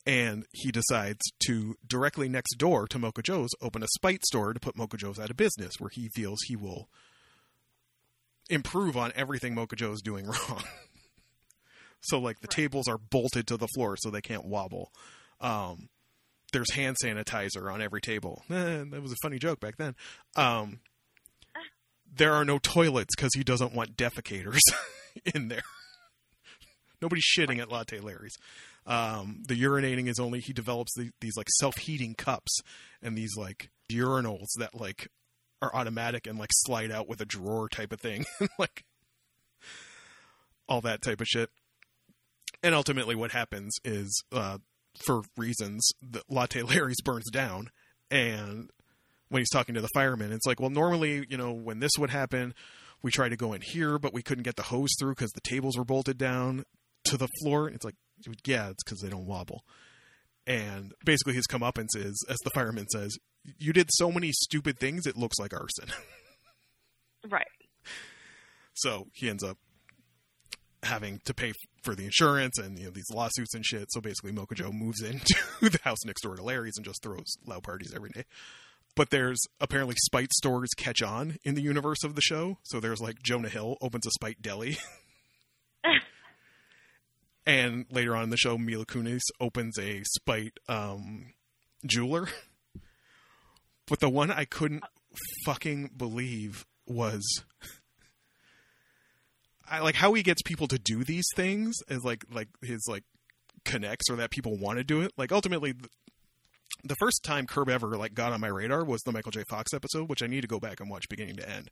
[0.05, 4.59] and he decides to directly next door to Mocha Joe's open a spite store to
[4.59, 6.89] put Mocha Joe's out of business, where he feels he will
[8.51, 10.65] improve on everything Mocha Joe's doing wrong.
[12.01, 14.91] So like the tables are bolted to the floor so they can't wobble.
[15.43, 15.89] Um,
[16.53, 18.43] there's hand sanitizer on every table.
[18.51, 19.95] Eh, that was a funny joke back then.
[20.37, 20.81] Um,
[22.15, 24.61] there are no toilets because he doesn't want defecators
[25.35, 25.63] in there.
[27.01, 28.37] Nobody's shitting at Latte Larry's.
[28.87, 32.61] Um, the urinating is only he develops the, these like self-heating cups
[33.01, 35.09] and these like urinals that like
[35.61, 38.25] are automatic and like slide out with a drawer type of thing,
[38.59, 38.85] like
[40.69, 41.51] all that type of shit.
[42.63, 44.59] And ultimately, what happens is, uh,
[45.07, 47.71] for reasons, the Latte Larry's burns down,
[48.11, 48.71] and
[49.29, 52.11] when he's talking to the fireman, it's like, well, normally, you know, when this would
[52.11, 52.55] happen,
[53.03, 55.41] we tried to go in here, but we couldn't get the hose through because the
[55.41, 56.65] tables were bolted down
[57.05, 57.69] to the floor.
[57.69, 57.95] It's like,
[58.45, 59.65] yeah, it's because they don't wobble.
[60.47, 63.17] And basically, his comeuppance is, as the fireman says,
[63.59, 65.89] you did so many stupid things, it looks like arson.
[67.31, 67.47] Right.
[68.75, 69.57] so he ends up
[70.83, 71.53] having to pay
[71.83, 73.87] for the insurance and you know these lawsuits and shit.
[73.91, 77.37] So basically, Mocha Joe moves into the house next door to Larry's and just throws
[77.47, 78.25] loud parties every day.
[78.95, 82.59] But there's apparently spite stores catch on in the universe of the show.
[82.65, 84.77] So there's like Jonah Hill opens a spite deli.
[87.47, 91.33] and later on in the show, Mila Kunis opens a spite um,
[91.87, 92.29] jeweler.
[93.89, 94.85] But the one I couldn't
[95.45, 97.23] fucking believe was
[99.73, 103.05] I like how he gets people to do these things is like like his like
[103.65, 105.13] connects or that people want to do it.
[105.17, 105.91] Like ultimately th-
[106.85, 109.45] the first time Curb ever like got on my radar was the Michael J.
[109.49, 111.71] Fox episode, which I need to go back and watch beginning to end.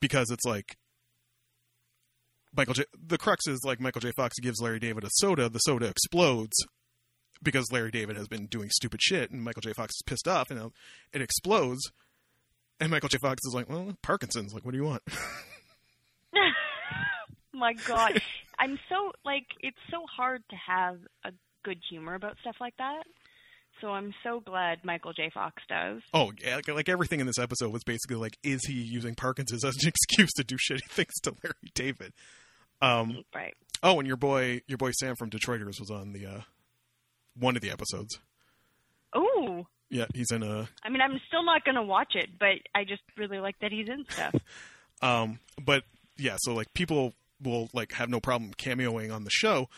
[0.00, 0.76] Because it's like
[2.56, 2.84] Michael J.
[3.06, 4.10] The crux is like Michael J.
[4.16, 6.56] Fox gives Larry David a soda, the soda explodes
[7.40, 9.74] because Larry David has been doing stupid shit, and Michael J.
[9.74, 10.72] Fox is pissed off, and
[11.12, 11.92] it explodes.
[12.80, 13.18] And Michael J.
[13.18, 14.52] Fox is like, "Well, Parkinson's.
[14.52, 15.02] Like, what do you want?"
[17.54, 18.20] My God,
[18.58, 21.32] I'm so like it's so hard to have a
[21.64, 23.04] good humor about stuff like that.
[23.80, 25.30] So I'm so glad Michael J.
[25.34, 26.00] Fox does.
[26.14, 29.64] Oh, yeah, like, like everything in this episode was basically like, is he using Parkinson's
[29.64, 32.12] as an excuse to do shitty things to Larry David?
[32.80, 33.54] Um, Right.
[33.82, 36.40] oh, and your boy, your boy Sam from Detroiters was on the uh,
[37.38, 38.18] one of the episodes.
[39.16, 39.66] Ooh.
[39.90, 43.02] Yeah, he's in a I mean, I'm still not gonna watch it, but I just
[43.16, 44.34] really like that he's in stuff.
[45.02, 45.82] Um, but
[46.16, 47.12] yeah, so like people
[47.42, 49.68] will like have no problem cameoing on the show,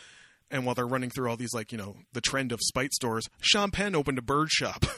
[0.50, 3.28] and while they're running through all these like you know the trend of spite stores,
[3.40, 4.84] Sean Penn opened a bird shop.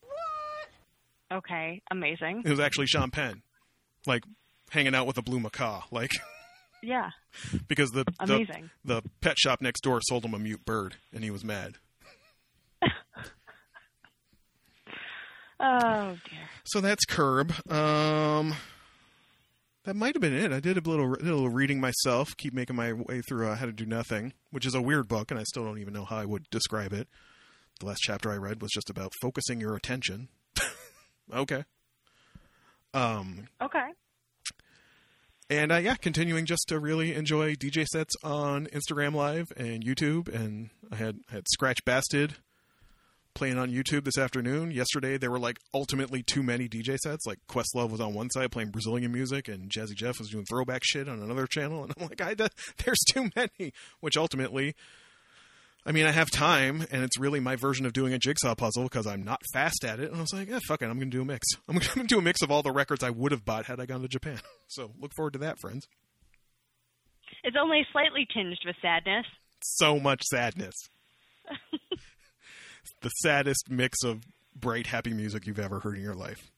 [0.00, 1.38] What?
[1.38, 2.42] Okay, amazing.
[2.44, 3.42] it was actually Sean Penn,
[4.06, 4.22] like
[4.70, 6.10] hanging out with a blue macaw, like
[6.82, 7.10] Yeah,
[7.66, 8.46] because the the,
[8.84, 11.76] the pet shop next door sold him a mute bird, and he was mad.
[15.60, 16.48] Oh dear.
[16.64, 17.52] So that's Curb.
[17.70, 18.54] Um,
[19.84, 20.52] that might have been it.
[20.52, 22.36] I did a little little reading myself.
[22.36, 25.30] Keep making my way through uh, How to Do Nothing, which is a weird book,
[25.30, 27.08] and I still don't even know how I would describe it.
[27.80, 30.28] The last chapter I read was just about focusing your attention.
[31.34, 31.64] okay.
[32.92, 33.88] Um, Okay.
[35.50, 40.32] and uh, yeah, continuing just to really enjoy DJ sets on Instagram Live and YouTube,
[40.32, 42.36] and I had had Scratch Bastid
[43.34, 44.70] playing on YouTube this afternoon.
[44.70, 47.26] Yesterday there were like ultimately too many DJ sets.
[47.26, 50.82] Like Questlove was on one side playing Brazilian music, and Jazzy Jeff was doing throwback
[50.84, 52.34] shit on another channel, and I'm like, I
[52.84, 53.72] there's too many.
[54.00, 54.74] Which ultimately,
[55.84, 58.84] I mean, I have time, and it's really my version of doing a jigsaw puzzle
[58.84, 60.08] because I'm not fast at it.
[60.10, 61.46] And I was like, yeah, fuck it, I'm gonna do a mix.
[61.68, 63.86] I'm gonna do a mix of all the records I would have bought had I
[63.86, 64.40] gone to Japan.
[64.66, 65.86] So look forward to that, friends.
[67.44, 69.26] It's only slightly tinged with sadness.
[69.62, 70.74] so much sadness.
[73.02, 74.24] The saddest mix of
[74.54, 76.50] bright, happy music you've ever heard in your life.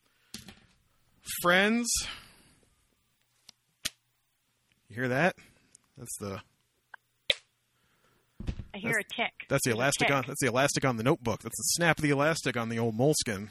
[1.42, 1.88] Friends,
[4.88, 5.36] you hear that?
[5.98, 6.40] That's the
[8.74, 9.32] I hear a tick.
[9.48, 11.40] that's the elastic on that's the elastic on the notebook.
[11.42, 13.48] That's the snap of the elastic on the old Moleskine.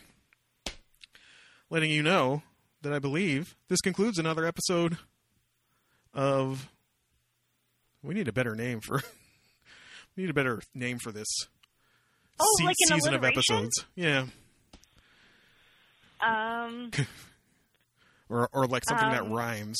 [1.69, 2.43] Letting you know
[2.84, 4.97] that I believe this concludes another episode
[6.14, 6.69] of.
[8.03, 9.02] We need a better name for.
[10.15, 11.27] we need a better name for this
[12.40, 13.86] Oh, se- like season of episodes.
[13.95, 14.26] Yeah,
[16.22, 16.91] Um,
[18.30, 19.78] or or like something that Um, rhymes.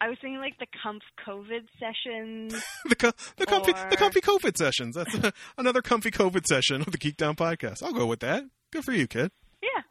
[0.00, 2.54] I was thinking like the Comf COVID sessions.
[2.88, 4.96] The co- the comfy the comfy COVID sessions.
[4.96, 5.16] That's
[5.58, 7.82] another comfy COVID session of the Geek Town podcast.
[7.82, 8.44] I'll go with that.
[8.72, 9.30] Good for you, kid.
[9.62, 9.82] Yeah.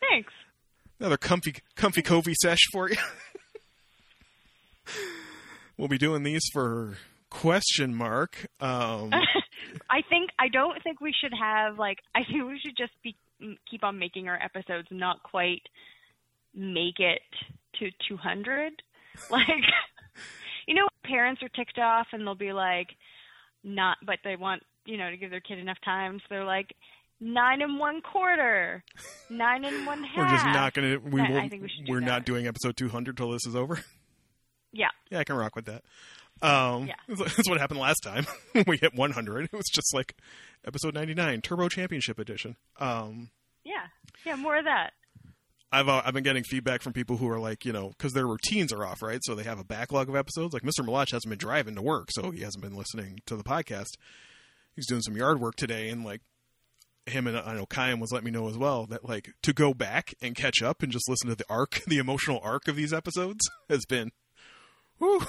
[0.00, 0.32] Thanks.
[1.00, 2.96] Another comfy comfy covey sesh for you.
[5.76, 6.96] we'll be doing these for
[7.30, 8.46] question mark.
[8.60, 9.10] Um,
[9.90, 13.16] I think I don't think we should have like I think we should just be
[13.70, 15.62] keep on making our episodes not quite
[16.54, 17.20] make it
[17.78, 18.72] to 200.
[19.30, 19.46] Like
[20.66, 22.88] you know, parents are ticked off and they'll be like,
[23.64, 26.74] not, but they want you know to give their kid enough time, so they're like.
[27.18, 28.84] Nine and one quarter,
[29.30, 30.16] nine and one half.
[30.18, 30.98] We're just not gonna.
[30.98, 31.48] We I- I will.
[31.48, 33.80] think we should do not doing episode 200 till this is over.
[34.70, 35.82] Yeah, Yeah, I can rock with that.
[36.42, 36.94] Um, Yeah.
[37.08, 38.26] That's what happened last time.
[38.66, 39.44] we hit 100.
[39.44, 40.16] It was just like
[40.66, 42.56] episode 99, Turbo Championship Edition.
[42.78, 43.30] Um,
[43.64, 43.86] yeah,
[44.24, 44.36] yeah.
[44.36, 44.92] More of that.
[45.72, 48.26] I've uh, I've been getting feedback from people who are like, you know, because their
[48.26, 49.18] routines are off, right?
[49.22, 50.54] So they have a backlog of episodes.
[50.54, 50.86] Like Mr.
[50.86, 53.90] Malach hasn't been driving to work, so he hasn't been listening to the podcast.
[54.74, 56.20] He's doing some yard work today, and like
[57.06, 59.74] him and I know Kyan was letting me know as well that like to go
[59.74, 62.92] back and catch up and just listen to the arc, the emotional arc of these
[62.92, 64.12] episodes has been.
[64.98, 65.26] Whew.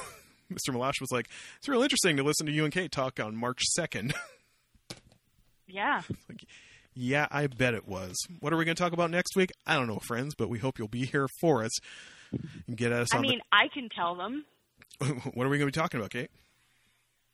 [0.54, 0.74] Mr.
[0.74, 3.62] Malach was like, it's real interesting to listen to you and Kate talk on March
[3.78, 4.14] 2nd.
[5.68, 6.02] Yeah.
[7.00, 8.16] Yeah, I bet it was.
[8.40, 9.52] What are we going to talk about next week?
[9.68, 11.70] I don't know, friends, but we hope you'll be here for us
[12.66, 14.46] and get us I mean, I can tell them.
[15.36, 16.32] what are we going to be talking about, Kate?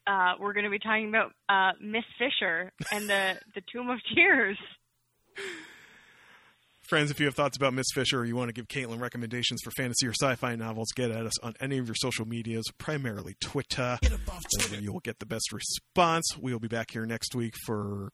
[0.05, 3.99] Uh, we're going to be talking about uh, Miss Fisher and the the Tomb of
[4.13, 4.57] Tears.
[6.93, 9.61] Friends, if you have thoughts about Miss Fisher or you want to give Caitlin recommendations
[9.63, 12.65] for fantasy or sci fi novels, get at us on any of your social medias,
[12.77, 13.97] primarily Twitter.
[13.99, 16.37] That's where you will get the best response.
[16.39, 18.11] We will be back here next week for,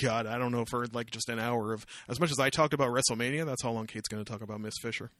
[0.00, 1.84] God, I don't know, for like just an hour of.
[2.08, 4.58] As much as I talked about WrestleMania, that's how long Kate's going to talk about
[4.58, 5.10] Miss Fisher.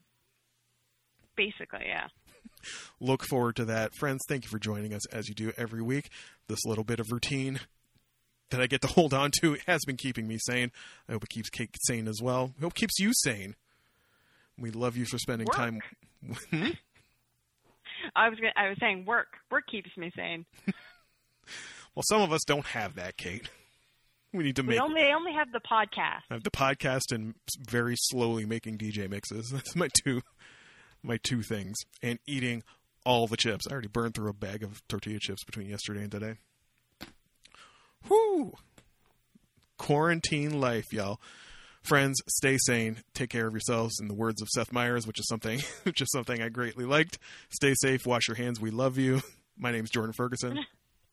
[1.37, 2.07] Basically, yeah.
[3.01, 3.95] look forward to that.
[3.97, 6.09] Friends, thank you for joining us as you do every week.
[6.49, 7.61] This little bit of routine
[8.51, 10.71] that I get to hold on to has been keeping me sane.
[11.09, 12.53] I hope it keeps Kate sane as well.
[12.59, 13.55] I hope it keeps you sane.
[14.59, 15.57] We love you for spending Work.
[15.57, 15.81] time.
[16.51, 16.71] Hmm?
[18.17, 19.29] I was gonna, I was saying work.
[19.51, 20.45] Work keeps me sane.
[21.95, 23.49] Well, some of us don't have that, Kate.
[24.33, 26.23] We need to We make only they only have the podcast.
[26.31, 29.51] I have the podcast and very slowly making DJ mixes.
[29.51, 30.23] That's my two
[31.03, 31.77] my two things.
[32.03, 32.63] And eating
[33.05, 33.67] all the chips.
[33.67, 36.35] I already burned through a bag of tortilla chips between yesterday and today.
[38.09, 38.53] Whoo!
[39.79, 41.21] Quarantine life, y'all.
[41.83, 43.03] Friends, stay sane.
[43.15, 43.99] Take care of yourselves.
[44.01, 47.19] In the words of Seth Meyers, which is something, which is something I greatly liked.
[47.51, 48.07] Stay safe.
[48.07, 48.61] Wash your hands.
[48.61, 49.23] We love you.
[49.59, 50.59] My name is Jordan Ferguson.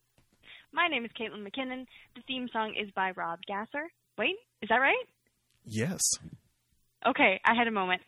[0.74, 1.86] My name is Caitlin McKinnon.
[2.16, 3.88] The theme song is by Rob Gasser.
[4.18, 5.06] Wait, is that right?
[5.64, 6.02] Yes.
[7.08, 8.02] Okay, I had a moment.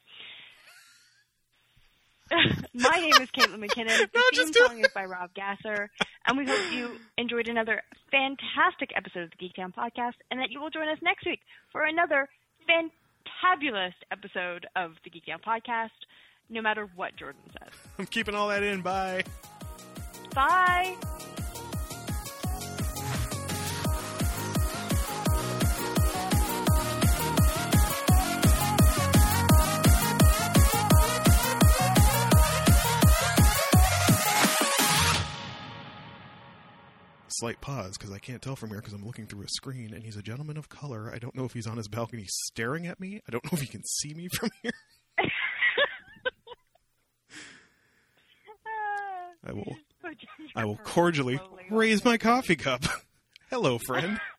[2.73, 3.97] My name is Caitlin McKinnon.
[3.97, 5.89] The No, theme song is by Rob Gasser.
[6.27, 7.81] And we hope you enjoyed another
[8.11, 11.39] fantastic episode of the Geek Town Podcast and that you will join us next week
[11.71, 12.27] for another
[12.69, 15.89] fantabulous episode of the Geek Town Podcast,
[16.49, 17.73] no matter what Jordan says.
[17.97, 18.81] I'm keeping all that in.
[18.81, 19.23] Bye.
[20.33, 20.95] Bye!
[37.37, 40.03] Slight pause because I can't tell from here because I'm looking through a screen and
[40.03, 41.11] he's a gentleman of color.
[41.13, 43.21] I don't know if he's on his balcony staring at me.
[43.27, 44.71] I don't know if he can see me from here.
[49.45, 49.77] I will
[50.55, 51.39] I will cordially
[51.69, 52.83] raise my coffee cup.
[53.49, 54.19] Hello, friend.